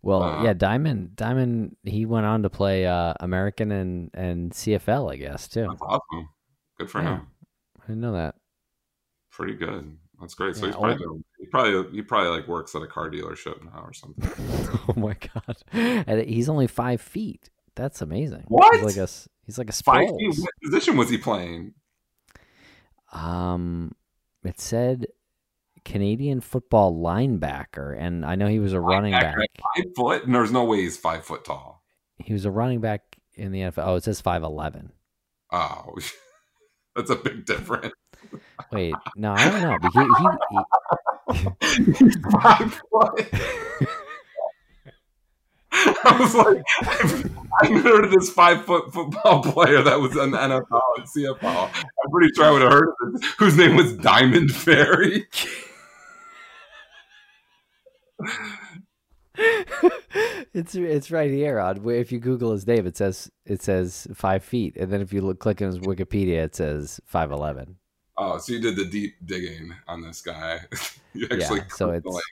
[0.02, 5.10] Well, Uh, yeah, Diamond Diamond he went on to play uh, American and and CFL,
[5.10, 5.66] I guess too.
[5.68, 6.28] That's awesome.
[6.78, 7.16] Good for Yeah.
[7.18, 7.26] him.
[7.82, 8.34] I didn't know that.
[9.30, 9.96] Pretty good.
[10.20, 10.56] That's great.
[10.56, 13.62] So Yeah, he's probably doing, he probably he probably like works at a car dealership
[13.64, 14.30] now or something.
[14.88, 15.56] oh my god!
[15.72, 17.50] And he's only five feet.
[17.74, 18.44] That's amazing.
[18.48, 18.74] What?
[18.76, 19.08] He's like a
[19.44, 20.38] he's like a Five feet.
[20.38, 21.74] What position was he playing?
[23.12, 23.92] Um,
[24.44, 25.06] it said
[25.84, 29.36] Canadian football linebacker, and I know he was a running back.
[29.76, 31.82] Five foot, and there's no way he's five foot tall.
[32.18, 33.02] He was a running back
[33.34, 33.84] in the NFL.
[33.86, 34.92] Oh, it says five eleven.
[35.52, 35.94] Oh,
[36.96, 37.94] that's a big difference.
[38.72, 39.78] Wait, no, I don't know.
[39.80, 43.30] Because he, he, He's five foot.
[45.76, 46.62] I was like,
[47.62, 51.70] I've heard of this five foot football player that was in the NFL and CFL.
[51.74, 55.26] I'm pretty sure I would have heard of this, whose name was Diamond Ferri.
[60.54, 64.44] it's it's right here on if you Google his name, it says it says five
[64.44, 67.78] feet, and then if you look click on his Wikipedia, it says five eleven.
[68.16, 70.60] Oh, so you did the deep digging on this guy.
[71.14, 72.22] you actually Yeah, so it's- like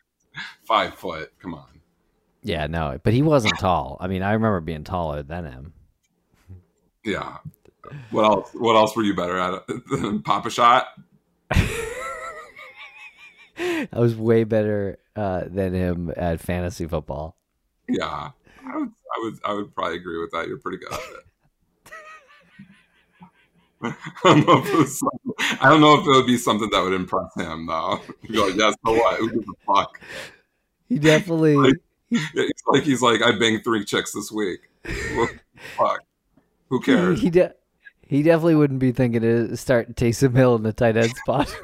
[0.63, 1.33] five foot.
[1.41, 1.67] Come on.
[2.45, 3.97] Yeah, no, but he wasn't tall.
[4.01, 5.73] I mean, I remember being taller than him.
[7.05, 7.37] Yeah.
[8.11, 8.51] What else?
[8.55, 9.63] What else were you better at?
[9.91, 10.89] than Papa shot.
[13.59, 17.37] I was way better uh, than him at fantasy football.
[17.89, 18.31] Yeah,
[18.67, 20.49] I would, I would, I would probably agree with that.
[20.49, 21.25] You're pretty good at it.
[23.85, 25.03] I don't know if it was
[25.61, 28.01] I don't know if it would be something that would impress him though.
[28.23, 29.19] He'd like, "Yes, so what?
[29.19, 30.01] Who gives a fuck?"
[30.89, 31.75] He definitely.
[32.11, 34.61] It's like he's like, "I banged three chicks this week."
[35.77, 36.01] Fuck.
[36.69, 37.21] Who cares?
[37.21, 37.55] He de-
[38.07, 41.55] he definitely wouldn't be thinking to start Taysom Hill in the tight end spot.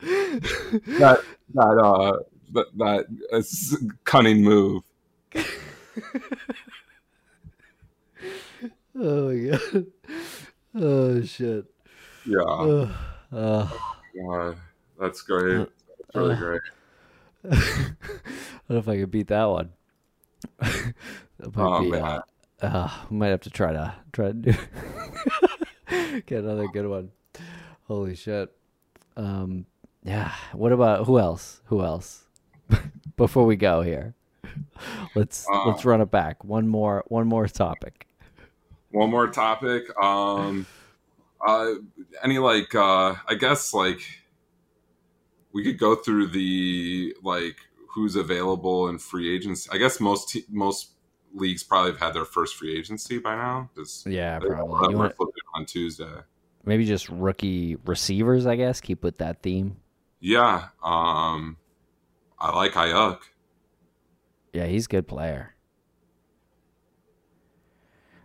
[0.00, 1.24] That
[1.54, 2.18] that uh
[2.52, 3.42] that that uh,
[4.04, 4.82] cunning move.
[8.96, 9.86] oh my god.
[10.74, 11.64] Oh shit.
[12.26, 12.42] Yeah,
[13.32, 13.68] Uh,
[14.32, 14.54] uh,
[14.98, 15.66] that's great.
[15.88, 16.60] That's really uh, great.
[17.50, 17.56] I
[18.68, 19.70] don't know if I could beat that one.
[20.58, 20.94] that
[21.56, 22.02] Oh, be, man.
[22.02, 22.20] uh,
[22.62, 24.52] uh, we might have to try to try to do
[26.26, 27.10] get another good one.
[27.90, 28.52] Holy shit.
[29.16, 29.66] Um,
[30.04, 30.32] yeah.
[30.52, 31.60] What about who else?
[31.64, 32.22] Who else?
[33.16, 34.14] Before we go here,
[35.16, 36.44] let's Uh, let's run it back.
[36.44, 38.06] One more one more topic.
[38.92, 39.86] One more topic.
[40.00, 40.66] Um,
[41.44, 41.72] uh,
[42.22, 44.02] any like uh, I guess like
[45.52, 47.56] we could go through the like
[47.88, 49.68] who's available in free agency.
[49.72, 50.92] I guess most te- most
[51.34, 53.68] leagues probably have had their first free agency by now.
[54.06, 54.92] Yeah, probably.
[54.92, 55.16] You want
[55.56, 56.20] on Tuesday.
[56.64, 58.46] Maybe just rookie receivers?
[58.46, 59.76] I guess keep with that theme.
[60.20, 60.68] Yeah.
[60.82, 61.56] Um,
[62.38, 63.18] I like Aiyuk.
[64.52, 65.54] Yeah, he's a good player.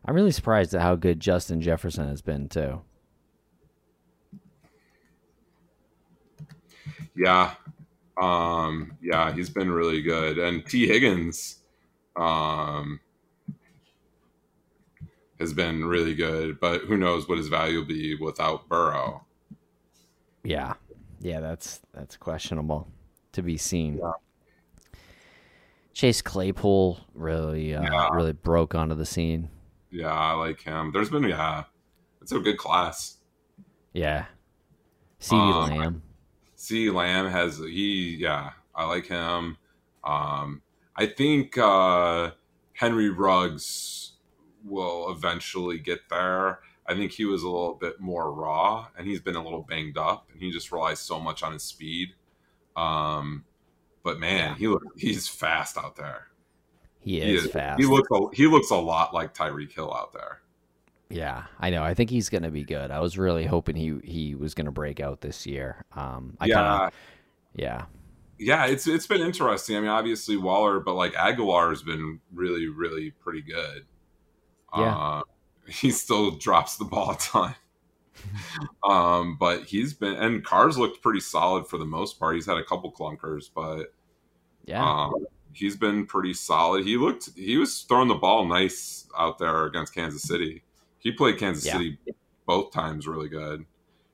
[0.04, 2.82] I'm really surprised at how good Justin Jefferson has been too.
[7.16, 7.54] Yeah.
[8.22, 10.38] Um, yeah, he's been really good.
[10.38, 11.60] And Tee Higgins
[12.16, 13.00] um,
[15.40, 19.26] has been really good, but who knows what his value will be without Burrow.
[20.44, 20.74] Yeah,
[21.20, 22.88] yeah, that's that's questionable
[23.34, 23.98] to be seen.
[23.98, 24.12] Yeah.
[25.94, 28.10] Chase Claypool really uh, Yeah.
[28.14, 29.50] really broke onto the scene.
[29.92, 30.92] Yeah, I like him.
[30.92, 31.64] There's been, yeah,
[32.22, 33.18] it's a good class.
[33.94, 34.26] Yeah,
[35.22, 36.02] CeeDee Um, Lamb.
[36.58, 36.90] C.
[36.90, 39.58] Lamb has, he, yeah, I like him.
[40.04, 40.62] Um,
[40.98, 42.32] I think uh,
[42.74, 44.05] Henry Ruggs
[44.66, 46.60] will eventually get there.
[46.88, 49.98] I think he was a little bit more raw, and he's been a little banged
[49.98, 52.10] up, and he just relies so much on his speed.
[52.76, 53.46] Um,
[54.04, 54.56] but man, Yeah.
[54.58, 56.28] he look he—he's fast out there.
[57.00, 57.80] He He is is- fast.
[57.80, 60.42] He looks a, he looks a lot like Tyreek Hill out there.
[61.10, 61.84] Yeah, I know.
[61.84, 62.92] I think he's gonna be good.
[62.92, 65.86] I was really hoping he he was gonna break out this year.
[65.96, 66.92] Um, I yeah, kinda,
[67.56, 67.86] yeah,
[68.40, 69.78] yeah, it's it's been interesting.
[69.78, 73.86] I mean, obviously Waller, but like Agholor has been really, really pretty good.
[74.78, 74.98] Yeah.
[74.98, 75.22] uh,
[75.68, 77.56] he still drops the ball a ton.
[78.84, 82.36] um, but he's been and Carr's looked pretty solid for the most part.
[82.36, 83.94] He's had a couple clunkers, but
[84.66, 84.84] yeah.
[84.84, 86.86] um, he's been pretty solid.
[86.86, 90.64] He looked he was throwing the ball nice out there against Kansas City.
[91.00, 91.74] He played Kansas Yeah.
[91.74, 91.98] City
[92.46, 93.66] both times really good.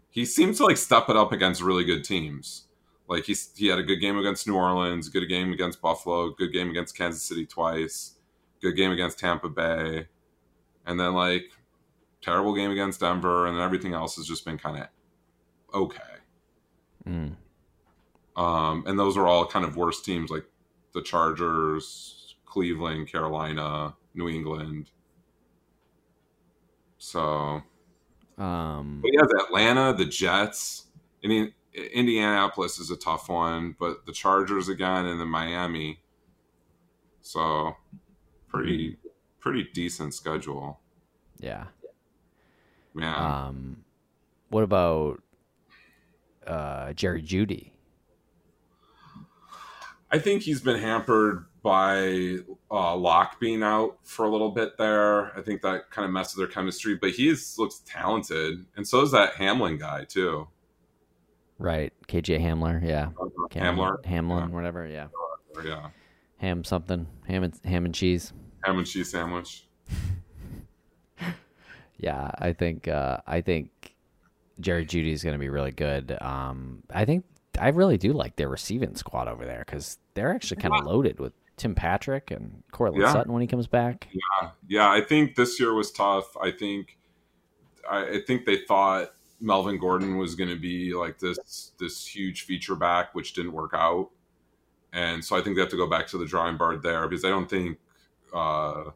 [0.09, 2.67] He seems to like step it up against really good teams.
[3.07, 6.51] Like he's he had a good game against New Orleans, good game against Buffalo, good
[6.51, 8.15] game against Kansas City twice,
[8.61, 10.07] good game against Tampa Bay,
[10.85, 11.51] and then like
[12.21, 14.87] terrible game against Denver, and then everything else has just been kind of
[15.73, 16.01] okay.
[17.07, 17.35] Mm.
[18.35, 20.45] Um, and those are all kind of worse teams like
[20.93, 24.91] the Chargers, Cleveland, Carolina, New England.
[26.97, 27.61] So,
[28.37, 30.87] Um, but yeah, the Atlanta, the Jets.
[31.23, 36.01] I mean, Indianapolis is a tough one, but the Chargers again, and then Miami.
[37.21, 37.75] So,
[38.47, 38.97] pretty
[39.41, 40.79] pretty decent schedule.
[41.39, 41.65] yeah.
[42.93, 43.85] Yeah, Um,
[44.49, 45.23] what about
[46.45, 47.71] uh, Jerry Jeudy?
[50.11, 52.39] I think he's been hampered by
[52.69, 55.37] uh, Lock being out for a little bit there.
[55.37, 58.85] I think that kind of messed with their chemistry, but he is, looks talented, and
[58.85, 60.49] so is that Hamlin guy too.
[61.57, 62.85] Right, KJ Hamler.
[62.85, 63.11] Yeah,
[63.51, 64.85] Hamler, Hamlin, whatever.
[64.85, 65.07] Yeah,
[65.63, 65.91] yeah,
[66.39, 68.33] ham something, ham and ham and cheese.
[68.63, 69.65] Ham and cheese sandwich.
[71.97, 73.93] Yeah, I think uh, I think
[74.59, 76.17] Jerry Jeudy is going to be really good.
[76.19, 77.25] Um, I think
[77.59, 81.19] I really do like their receiving squad over there because they're actually kind of loaded
[81.19, 83.13] with Tim Patrick and Courtland Yeah.
[83.13, 84.07] Sutton when he comes back.
[84.11, 84.89] Yeah, yeah.
[84.91, 86.35] I think this year was tough.
[86.37, 86.97] I think,
[87.87, 92.45] I, I think they thought Melvin Gordon was going to be like this this huge
[92.45, 94.09] feature back, which didn't work out,
[94.91, 97.23] and so I think they have to go back to the drawing board there because
[97.23, 97.77] I don't think
[98.33, 98.91] uh,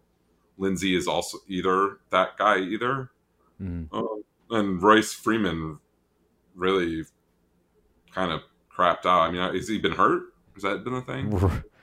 [0.58, 3.12] Lindsay is also either that guy either,
[3.62, 3.88] Mhm.
[3.94, 5.80] um, and Royce Freeman
[6.56, 7.04] really
[8.14, 9.22] kind of crapped out.
[9.22, 10.34] I mean, has he been hurt?
[10.54, 11.30] Has that been a thing?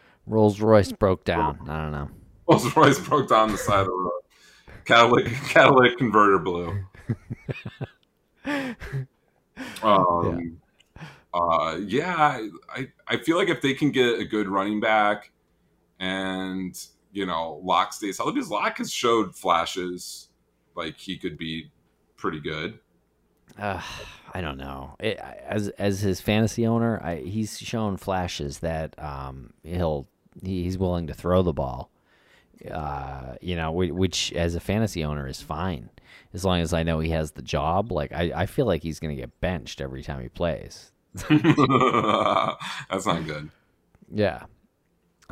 [0.26, 1.58] Rolls Royce broke down.
[1.68, 2.08] I don't know.
[2.48, 4.20] Rolls Royce broke down the side of the road.
[4.84, 6.84] Catalytic catalytic converter blew.
[9.82, 10.58] Um,
[11.34, 15.30] uh, yeah, I I feel like if they can get a good running back,
[16.00, 16.74] and
[17.12, 20.28] you know Lock stays healthy, because Lock has showed flashes
[20.74, 21.70] like he could be
[22.16, 22.78] pretty good.
[23.58, 23.82] Uh,
[24.32, 24.96] I don't know.
[24.98, 30.08] It, as as his fantasy owner, I, he's shown flashes that um, he'll
[30.42, 31.90] he, he's willing to throw the ball.
[32.70, 35.90] Uh, you know, which, which as a fantasy owner is fine
[36.34, 37.92] as long as I know he has the job.
[37.92, 40.92] Like I, I feel like he's going to get benched every time he plays.
[41.14, 43.50] That's not good.
[44.10, 44.44] Yeah.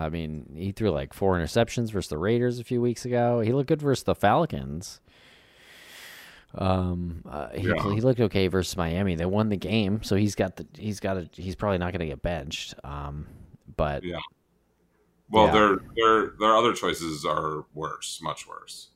[0.00, 3.40] I mean, he threw like four interceptions versus the Raiders a few weeks ago.
[3.40, 5.00] He looked good versus the Falcons.
[6.54, 7.82] Um, uh, he, Yeah.
[7.94, 9.14] he looked okay versus Miami.
[9.14, 12.00] They won the game, so he's got the he's got a he's probably not going
[12.00, 12.74] to get benched.
[12.82, 13.26] Um,
[13.76, 14.18] but Yeah.
[15.28, 15.52] Well, Yeah.
[15.52, 18.88] their their their other choices are worse, much worse.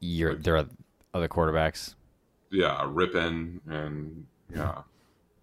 [0.00, 0.66] you're there are
[1.14, 1.94] other quarterbacks.
[2.50, 4.82] Yeah, Rypien and yeah,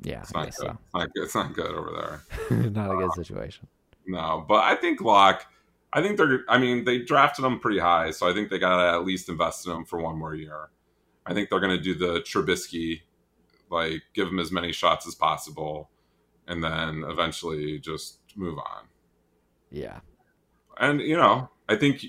[0.02, 0.54] Yeah, it's not good.
[0.56, 0.66] so.
[0.84, 1.24] It's not good.
[1.24, 1.92] It's not good over
[2.50, 2.60] there.
[2.72, 3.68] not a good situation.
[4.08, 5.46] No, but I think Lock.
[5.94, 6.44] I think they're.
[6.50, 9.30] I mean, they drafted him pretty high, so I think they got to at least
[9.30, 10.70] invest in him for one more year.
[11.26, 13.02] I think they're going to do the Trubisky,
[13.72, 15.90] like give him as many shots as possible,
[16.48, 18.84] and then eventually just move on.
[19.72, 20.00] Yeah,
[20.78, 22.06] And you know, I think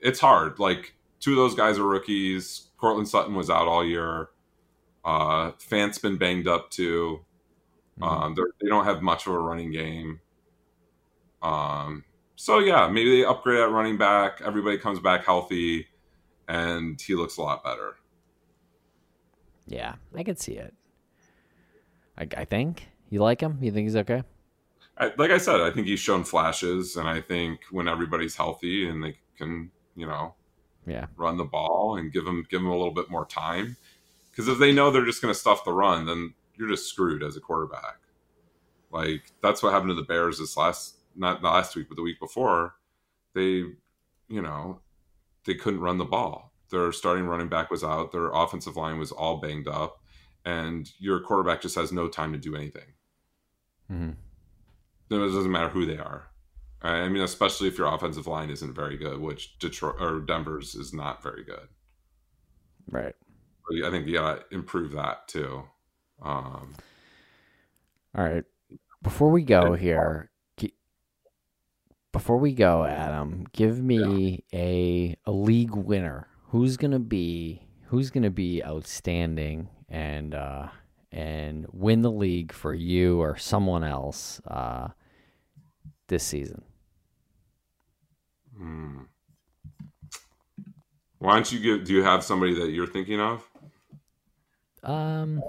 [0.00, 0.58] it's hard.
[0.58, 2.68] Like two of those guys are rookies.
[2.78, 4.28] Courtland Sutton was out all year.
[5.04, 7.24] Uh, Fant's been banged up too.
[8.00, 8.06] Mhm.
[8.06, 10.20] Um, they don't have much of a running game.
[11.44, 12.04] Um,
[12.36, 14.40] so yeah, maybe they upgrade at running back.
[14.44, 15.86] Everybody comes back healthy,
[16.48, 17.96] and he looks a lot better.
[19.66, 20.74] yeah, I could see it.
[22.18, 23.58] I, I think you like him.
[23.60, 24.22] You think he's okay?
[24.98, 28.88] I, like I said, I think he's shown flashes, and I think when everybody's healthy
[28.88, 30.34] and they can, you know,
[30.86, 33.76] Yeah, run the ball and give them give them a little bit more time,
[34.30, 37.22] because if they know they're just going to stuff the run, then you're just screwed
[37.22, 37.98] as a quarterback.
[38.90, 42.02] Like that's what happened to the Bears this last not the last week, but the
[42.02, 42.74] week before.
[43.34, 43.64] They,
[44.28, 44.80] you know,
[45.44, 46.52] they couldn't run the ball.
[46.70, 48.12] Their starting running back was out.
[48.12, 50.00] Their offensive line was all banged up,
[50.44, 52.94] and your quarterback just has no time to do anything.
[53.90, 54.10] Mm-hmm.
[55.10, 56.28] It doesn't matter who they are.
[56.82, 60.92] I mean, especially if your offensive line isn't very good, which Detroit or Denver's is
[60.92, 61.68] not very good.
[62.90, 63.14] right.
[63.84, 65.64] I think you gotta improve that too.
[66.22, 66.74] Um,
[68.14, 68.44] All right.
[69.02, 70.30] Before we go here,
[72.14, 76.28] before we go, Adam, give me a a league winner.
[76.50, 80.68] Who's gonna be who's gonna be outstanding and uh,
[81.10, 84.88] and win the league for you or someone else uh,
[86.06, 86.62] this season?
[88.56, 89.00] hmm.
[91.18, 91.84] Why don't you give?
[91.84, 93.42] Do you have somebody that you're thinking of?
[94.84, 95.42] Um,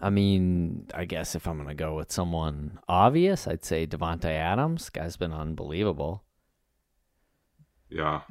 [0.00, 4.90] I mean, I guess if I'm gonna go with someone obvious, I'd say Davante Adams.
[4.90, 6.24] Guy's been unbelievable.
[7.88, 8.22] Yeah,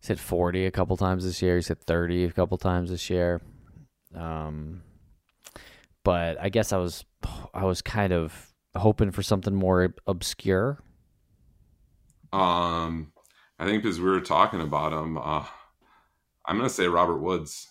[0.00, 1.56] He's hit 40 a couple times this year.
[1.56, 3.40] He's hit 30 a couple times this year.
[4.14, 4.82] Um,
[6.04, 7.04] but I guess I was
[7.52, 10.78] I was kind of hoping for something more obscure.
[12.32, 13.12] Um,
[13.58, 15.44] I think because we were talking about him, uh,
[16.46, 17.68] I'm gonna say Robert Woods.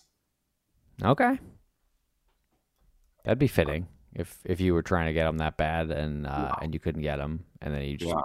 [1.02, 1.38] Okay.
[3.28, 6.54] That'd be fitting if if you were trying to get him that bad and uh,
[6.62, 8.22] and you couldn't get him and then he just Yeah.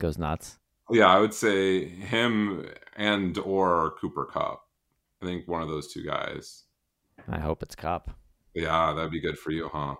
[0.00, 0.58] goes nuts.
[0.90, 4.66] Yeah, I would say him and or Cooper Kupp.
[5.22, 6.64] I think one of those two guys.
[7.28, 8.10] I hope it's Kupp.
[8.54, 9.94] Yeah, that'd be good for you, huh?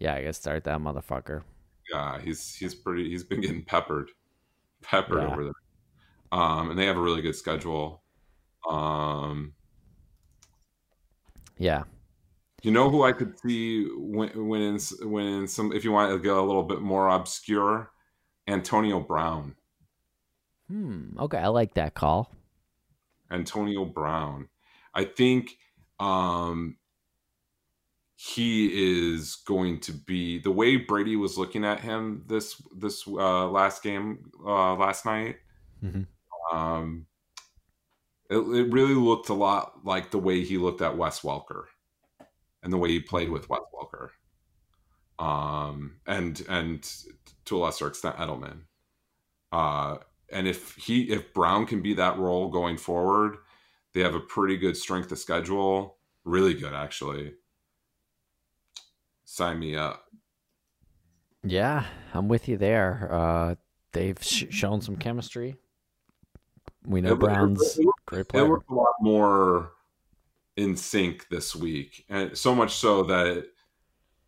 [0.00, 1.42] Yeah, I guess start that motherfucker.
[1.92, 3.08] Yeah, he's he's pretty.
[3.08, 4.10] He's been getting peppered,
[4.82, 5.28] peppered Yeah.
[5.28, 5.52] over there.
[6.32, 8.02] Um, and they have a really good schedule.
[8.68, 9.54] Um,
[11.58, 11.84] Yeah.
[12.62, 16.12] You know who I could see when when in, when in some if you want
[16.12, 17.92] to go a little bit more obscure,
[18.48, 19.54] Antonio Brown.
[20.68, 21.18] Hmm.
[21.18, 22.34] Okay, I like that call.
[23.30, 24.48] Antonio Brown.
[24.92, 25.56] I think
[26.00, 26.76] um,
[28.16, 33.48] he is going to be the way Brady was looking at him this this uh,
[33.48, 35.36] last game uh, last night.
[35.82, 36.06] Mhm.
[36.52, 37.06] Um,
[38.28, 41.66] it, it really looked a lot like the way he looked at Wes Welker
[42.68, 44.10] and the way he played with Wes Welker,
[45.24, 46.86] um, and and
[47.46, 48.64] to a lesser extent Edelman.
[49.50, 49.96] Uh,
[50.30, 53.38] and if he if Brown can be that role going forward,
[53.94, 55.96] they have a pretty good strength of schedule.
[56.24, 57.32] Really good, actually.
[59.24, 60.04] Sign me up.
[61.42, 63.08] Yeah, I'm with you there.
[63.10, 63.54] Uh,
[63.92, 65.56] they've sh- shown some chemistry.
[66.84, 68.46] We know It- Brown's it- great It player.
[68.46, 69.72] looked a lot more
[70.58, 73.46] in sync this week, and so much so that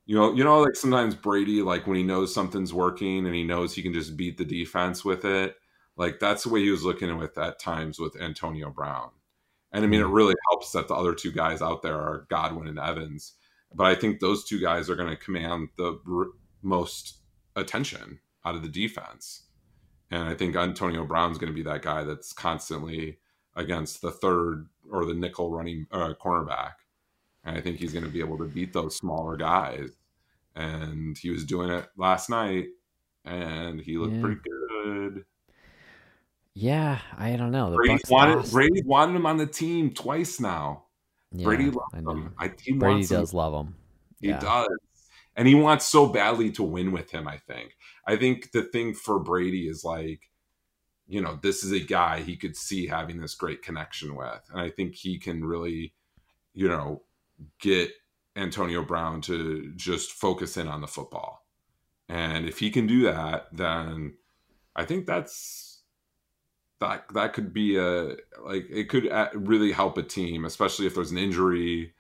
[0.07, 3.45] you know, you know, like sometimes Brady, like when he knows something's working and he
[3.45, 5.57] knows he can just beat the defense with it,
[5.97, 9.11] like that's the way he was looking with at times with Antonio Brown.
[9.73, 10.13] And I mean, it mm-hmm.
[10.13, 13.35] really helps that the other two guys out there are Godwin and Evans,
[13.75, 16.27] but I think those two guys are going to command the r-
[16.63, 17.19] most
[17.57, 19.45] attention out of the defense.
[20.11, 23.19] And I think Antonio Brown's going to be that guy that's constantly
[23.61, 26.73] against the third or the nickel running uh, cornerback.
[27.45, 29.91] And I think he's going to be able to beat those smaller guys.
[30.57, 32.67] And he was doing it last night,
[33.25, 34.21] and he looked Yeah.
[34.21, 35.25] pretty good.
[36.55, 37.71] Yeah, I don't know.
[37.71, 38.53] The Brady Bucks wanted lost.
[38.53, 40.87] Brady wanted him on the team twice now.
[41.33, 42.35] Yeah, Brady loves him.
[42.39, 43.77] I, he Brady wants him does love him.
[44.21, 44.41] He Yeah.
[44.41, 44.69] does.
[45.37, 47.77] And he wants so badly to win with him, I think.
[48.05, 50.30] I think the thing for Brady is like,
[51.11, 54.43] you know, this is a guy he could see having this great connection with.
[54.53, 55.93] And I think he can really,
[56.55, 57.03] you know,
[57.61, 57.91] get
[58.37, 61.45] Antonio Brown to just focus in on the football.
[62.09, 64.19] And if he can do that, then
[64.77, 65.83] I think that's
[66.79, 68.15] that that could be a
[68.45, 71.93] like it could really help a team, especially if there's an injury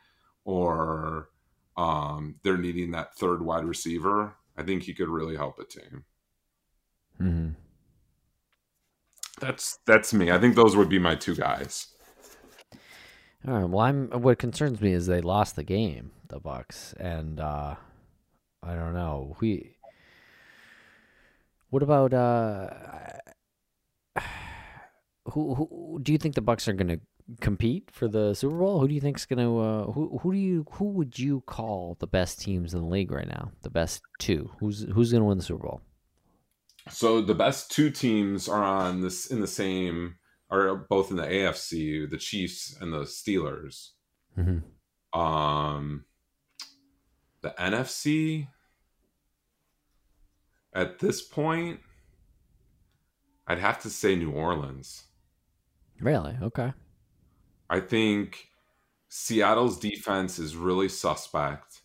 [0.44, 1.30] or
[1.76, 4.36] um, they're needing that third wide receiver.
[4.56, 6.04] I think he could really help a team.
[7.18, 7.48] hmm
[9.40, 10.30] That's that's me.
[10.30, 11.88] I think those would be my two guys.
[13.48, 13.68] All right.
[13.68, 14.08] Well, I'm.
[14.10, 17.76] What concerns me is they lost the game, the Bucks, and uh,
[18.62, 19.36] I don't know.
[19.40, 19.76] We.
[21.70, 22.70] What about uh?
[25.32, 26.98] Who, who do you think the Bucks are going to
[27.40, 28.80] compete for the Super Bowl?
[28.80, 29.60] Who do you think's going to?
[29.60, 33.12] Uh, who who do you who would you call the best teams in the league
[33.12, 33.52] right now?
[33.62, 34.50] The best two.
[34.58, 35.82] Who's who's going to win the Super Bowl?
[36.88, 40.16] So the best two teams are on this in the same
[40.50, 43.90] are both in the AFC, the Chiefs and the Steelers.
[44.36, 45.18] Mm-hmm.
[45.18, 46.04] Um,
[47.42, 48.48] the NFC
[50.72, 51.80] at this point,
[53.46, 55.04] I'd have to say New Orleans.
[56.00, 56.36] Really?
[56.40, 56.72] Okay.
[57.68, 58.48] I think
[59.08, 61.82] Seattle's defense is really suspect.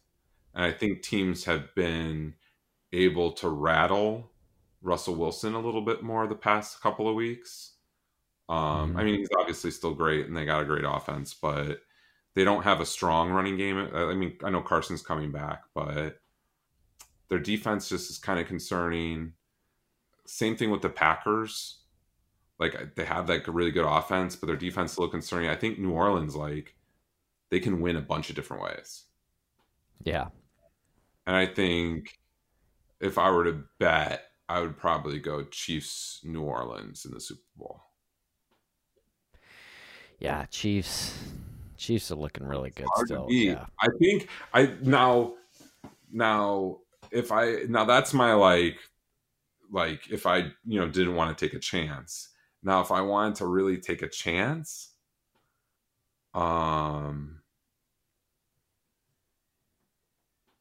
[0.53, 2.35] And I think teams have been
[2.93, 4.31] able to rattle
[4.86, 7.74] Russell Wilson a little bit more the past couple of weeks.
[8.48, 8.99] Um, Mhm.
[8.99, 11.82] I mean, he's obviously still great and they got a great offense, but
[12.36, 13.78] they don't have a strong running game.
[13.94, 16.22] I mean, I know Carson's coming back, but
[17.30, 19.34] their defense just is kind of concerning.
[20.26, 21.82] Same thing with the Packers
[22.57, 25.49] like they have like a really good offense, but their defense is a little concerning.
[25.49, 26.76] I think New Orleans like
[27.49, 29.06] they can win a bunch of different ways.
[30.03, 30.30] Yeah.
[31.28, 32.20] And I think
[32.99, 37.41] if I were to bet, I would probably go Chiefs New Orleans in the Super
[37.57, 37.81] Bowl.
[40.19, 40.45] Yeah.
[40.45, 41.17] Chiefs.
[41.77, 43.27] Chiefs are looking really good still.
[43.30, 43.65] Yeah.
[43.80, 45.34] I think I now
[46.11, 46.77] now
[47.11, 48.77] if I now that's my like
[49.72, 52.30] like if I you know didn't want to take a chance.
[52.65, 54.89] Now, if I wanted to really take a chance,
[56.34, 57.41] um,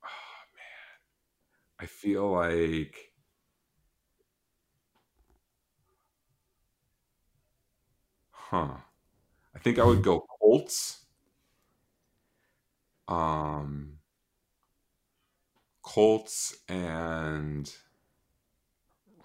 [0.05, 0.07] oh
[0.55, 3.14] man, I feel like
[8.55, 8.77] huh.
[9.55, 11.05] I think I would go Colts.
[13.09, 13.99] Um,
[15.83, 17.73] Colts and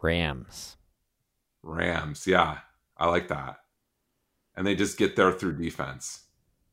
[0.02, 0.78] Rams.
[1.62, 2.26] Rams.
[2.28, 2.60] Yeah,
[2.98, 3.58] I like that.
[4.56, 6.26] And they just get there through defense.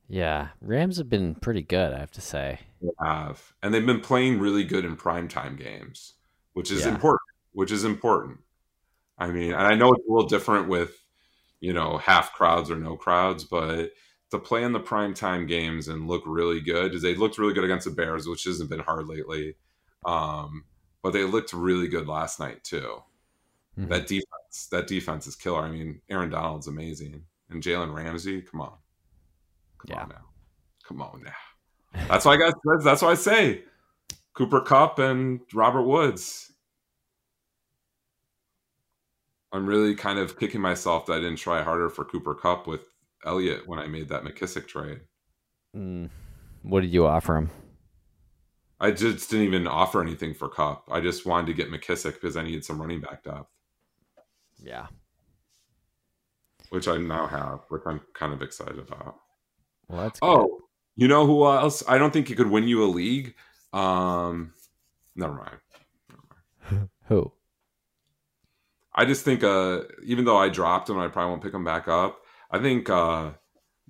[0.09, 2.61] Yeah, Rams have been pretty good, I have to say.
[2.81, 6.15] They have, and they've been playing really good in primetime games,
[6.53, 6.93] which is Yeah.
[6.93, 7.21] important.
[7.53, 8.41] Which is important.
[9.19, 11.06] I mean, and I know it's a little different with,
[11.61, 13.91] you know, half crowds or no crowds, but
[14.31, 17.87] to play in the primetime games and look really good, they looked really good against
[17.87, 19.55] the Bears, which hasn't been hard lately.
[20.05, 20.65] Um,
[21.03, 23.03] but they looked really good last night too.
[23.79, 23.89] Mhm.
[23.89, 25.63] That defense, that defense is killer.
[25.63, 28.75] I mean, Aaron Donald's amazing, and Jalen Ramsey, come on,
[29.79, 30.03] come Yeah.
[30.03, 30.25] on now,
[30.83, 32.03] come on now.
[32.09, 32.55] That's why I got.
[32.83, 33.65] That's why I say
[34.35, 36.53] Cooper Kupp and Robert Woods.
[39.53, 42.89] I'm really kind of kicking myself that I didn't try harder for Cooper Kupp with
[43.25, 45.01] Elliott when I made that McKissic trade.
[45.75, 46.11] Mm.
[46.63, 47.51] What did you offer him?
[48.81, 50.85] I just didn't even offer anything for Kupp.
[50.91, 53.49] I just wanted to get McKissic because I needed some running back depth,
[54.59, 54.89] Yeah.
[56.71, 59.17] which I now have, which I'm kind of excited about.
[59.89, 60.27] Well, that's good.
[60.29, 60.59] Oh,
[60.97, 61.83] you know who else?
[61.89, 63.35] I don't think he could win you a league.
[63.73, 64.53] Um,
[65.15, 66.89] never mind.
[67.09, 67.33] Who?
[68.97, 71.87] I just think, uh, even though I dropped him, I probably won't pick him back
[71.87, 72.21] up.
[72.51, 73.33] I think uh,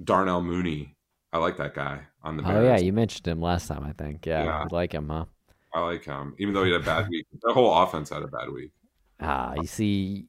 [0.03, 0.97] Darnell Mooney.
[1.33, 2.57] I like that guy on the Bears.
[2.57, 4.25] Oh yeah, you mentioned him last time, I think.
[4.27, 4.65] Yeah, Yeah.
[4.71, 5.27] like him, huh?
[5.75, 7.27] I like him, even though he had a bad week.
[7.43, 8.73] The whole offense had a bad week.
[9.21, 10.27] Ah, you see,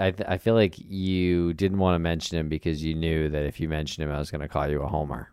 [0.00, 3.44] I th- I feel like you didn't want to mention him because you knew that
[3.44, 5.32] if you mentioned him, I was going to call you a homer.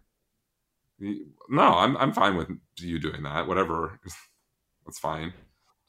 [1.00, 2.50] No, I'm I'm fine with
[2.80, 3.48] you doing that.
[3.48, 4.00] Whatever,
[4.86, 5.34] that's fine.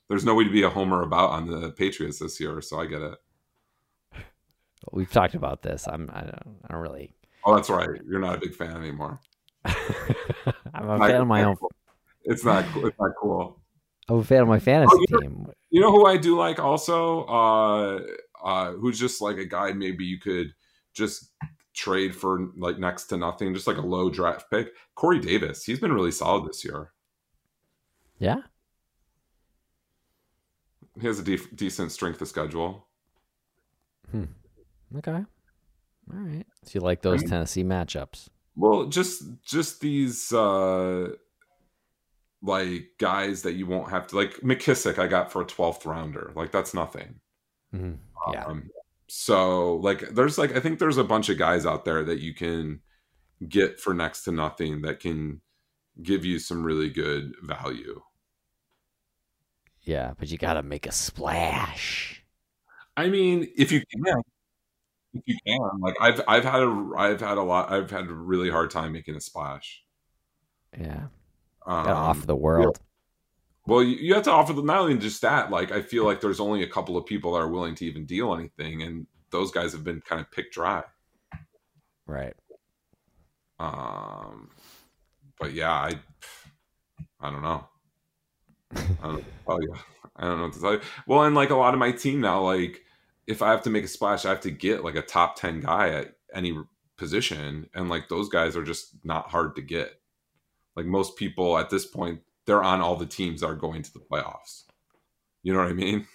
[0.08, 2.86] There's no way to be a homer about on the Patriots this year, so I
[2.86, 3.14] get it.
[4.92, 5.86] We've talked about this.
[5.86, 7.14] I'm I don't, I don't really.
[7.44, 7.88] Oh, that's right.
[8.08, 9.20] You're not a big fan anymore.
[9.64, 11.56] I'm a Not- fan of my own.
[12.24, 12.64] It's not.
[12.76, 13.60] It's not cool.
[14.08, 15.46] I'm a fan of my fantasy Oh, team.
[15.70, 17.24] You know who I do like also?
[17.26, 18.00] Uh,
[18.42, 20.54] uh, who's just like a guy maybe you could
[20.94, 21.32] just
[21.74, 24.68] trade for like next to nothing, just like a low draft pick.
[24.94, 25.64] Corey Davis.
[25.64, 26.92] He's been really solid this year.
[28.18, 28.38] Yeah.
[31.00, 32.86] He has a def- decent strength of schedule.
[34.10, 34.24] Hmm.
[34.96, 35.10] Okay.
[35.12, 35.24] All
[36.20, 36.46] right.
[36.64, 38.28] So you like those mean- Tennessee matchups?
[38.56, 41.10] Well, just just these uh
[42.42, 46.32] like guys that you won't have to like McKissic I got for a 12th rounder.
[46.34, 47.20] Like that's nothing.
[47.72, 47.92] hmm
[48.32, 48.44] Yeah.
[48.46, 48.70] Um,
[49.08, 52.34] so like there's like I think there's a bunch of guys out there that you
[52.34, 52.80] can
[53.48, 55.40] get for next to nothing that can
[56.02, 58.00] give you some really good value.
[59.88, 62.22] Yeah, but you got to make a splash.
[62.94, 64.22] I mean, if you can
[65.14, 68.12] if you can like I've I've had a I've had a lot I've had a
[68.12, 69.82] really hard time making a splash.
[70.78, 71.06] Yeah.
[71.66, 72.78] Um, to the world.
[73.66, 75.50] Well, you, you have to offer them not only just that.
[75.50, 78.04] Like, I feel like there's only a couple of people that are willing to even
[78.04, 80.82] deal anything, and those guys have been kind of picked dry.
[82.06, 82.34] Right.
[83.58, 84.50] Um,
[85.40, 85.94] but yeah, I,
[87.22, 87.66] I don't know.
[88.74, 89.74] I don't know what to tell you.
[90.16, 90.80] I don't know what to tell you.
[91.06, 92.84] Well, and like a lot of my team now, like
[93.26, 95.60] if I have to make a splash, I have to get like a top ten
[95.60, 96.58] guy at any
[96.96, 100.00] position, and like those guys are just not hard to get.
[100.76, 103.92] Like most people at this point, they're on all the teams that are going to
[103.92, 104.64] the playoffs.
[105.42, 106.06] You know what I mean?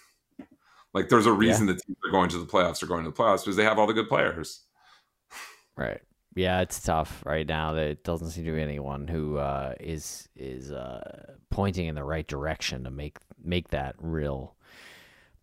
[0.92, 3.16] Like there's a reason the teams are going to the playoffs are going to the
[3.16, 4.62] playoffs because they have all the good players.
[5.76, 6.00] Right.
[6.34, 7.74] Yeah, it's tough right now.
[7.74, 12.04] That it doesn't seem to be anyone who uh, is is uh, pointing in the
[12.04, 14.56] right direction to make make that real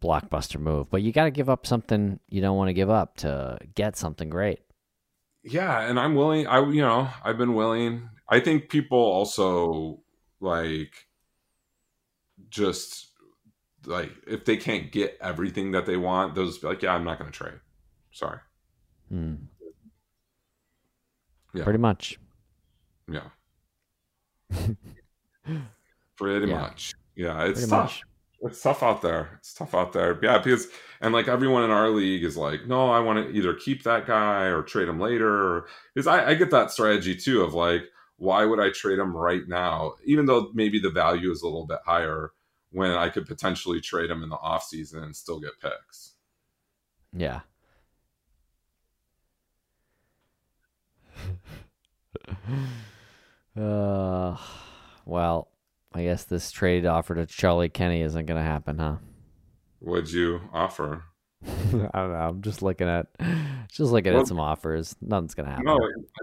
[0.02, 0.90] blockbuster move.
[0.90, 3.96] But you got to give up something you don't want to give up to get
[3.96, 4.60] something great.
[5.44, 10.00] yeah and i'm willing i you know i've been willing i think people also
[10.40, 11.08] like
[12.50, 13.10] just
[13.88, 17.32] like if they can't get everything that they want be like yeah i'm not going
[17.32, 17.60] to trade
[18.12, 18.38] sorry
[19.10, 19.34] Hmm.
[21.54, 21.64] Yeah.
[21.64, 22.18] Pretty much.
[23.08, 23.30] yeah
[26.18, 26.60] pretty Yeah.
[26.62, 28.04] much yeah it's Pretty tough much.
[28.52, 30.68] it's tough out there it's tough out there yeah because
[31.02, 34.06] and like everyone in our league is like no i want to either keep that
[34.06, 37.84] guy or trade him later because I, I get that strategy too of like
[38.18, 41.66] why would i trade him right now even though maybe the value is a little
[41.68, 42.32] bit higher
[42.72, 46.14] when i could potentially trade him in the off season and still get picks
[47.14, 47.42] Yeah.
[53.58, 54.38] Uh,
[55.06, 55.50] well,
[55.94, 58.98] I guess this trade offer to Charlie Kenny isn't going to happen, huh?
[59.80, 61.04] What'd you offer?
[61.46, 62.00] I don't know.
[62.16, 63.08] I'm just looking at
[63.70, 64.96] just looking Well- at some offers.
[65.02, 65.66] Nothing's going to happen.
[65.66, 65.80] No,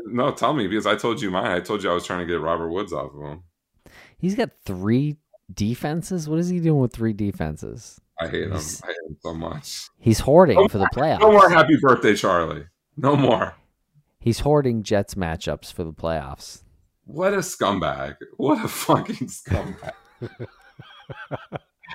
[0.07, 1.51] no, tell me because I told you mine.
[1.51, 3.43] I told you I was trying to get Robert Woods off of him.
[4.19, 5.17] He's got three
[5.53, 6.29] defenses.
[6.29, 8.01] What is he doing with three defenses?
[8.21, 8.53] I hate him.
[8.55, 9.89] I hate him so much.
[9.99, 11.21] He's hoarding No for the playoffs.
[11.21, 12.65] No more happy birthday, Charlie.
[12.97, 13.55] No more.
[14.21, 16.63] He's hoarding Jets matchups for the playoffs.
[17.05, 18.17] What a scumbag.
[18.37, 19.93] What a fucking scumbag.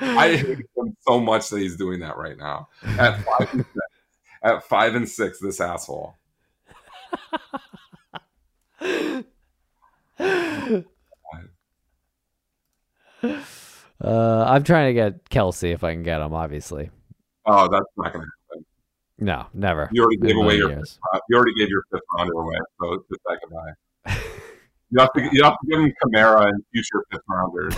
[0.02, 2.70] I hate him so much that he's doing that right now.
[2.98, 3.78] At five and six,
[4.44, 6.16] at five and six this asshole.
[14.02, 16.34] Uh, I'm trying to get Kelce if I can get him.
[16.34, 16.90] Obviously,
[17.46, 18.30] Oh, that's not gonna happen.
[19.20, 19.90] No, never.
[19.92, 23.08] You already gave away your uh, you already gave your fifth rounder away, so it's
[23.10, 23.74] just that goodbye.
[24.92, 27.76] You have to you have to give him Kamara and future fifth rounders.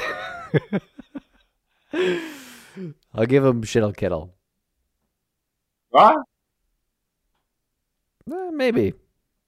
[3.13, 4.35] I'll give him Shittle Kittle.
[5.91, 6.17] What?
[8.29, 8.95] Eh, maybe,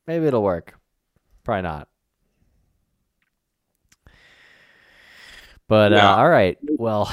[0.06, 0.80] maybe it'll work.
[1.44, 1.90] Probably not.
[5.68, 6.14] But Yeah.
[6.14, 6.58] uh, all right.
[6.64, 7.12] Well,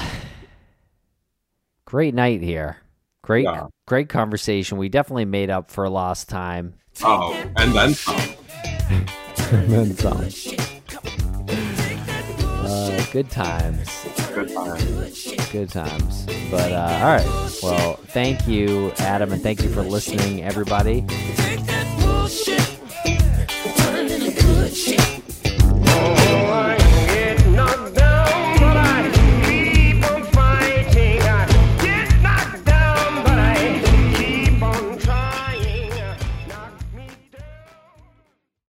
[1.85, 2.77] great night here.
[3.25, 3.65] Great, Yeah.
[3.87, 4.77] great conversation.
[4.77, 6.75] We definitely made up for lost time.
[7.03, 8.15] Oh, and then some.
[9.51, 10.29] and then some.
[12.67, 13.89] Uh, good times.
[14.33, 15.11] Good time.
[15.51, 16.25] Good times.
[16.51, 17.59] But uh, all right.
[17.63, 21.03] Well, thank you, Adam, and thank you for listening, everybody.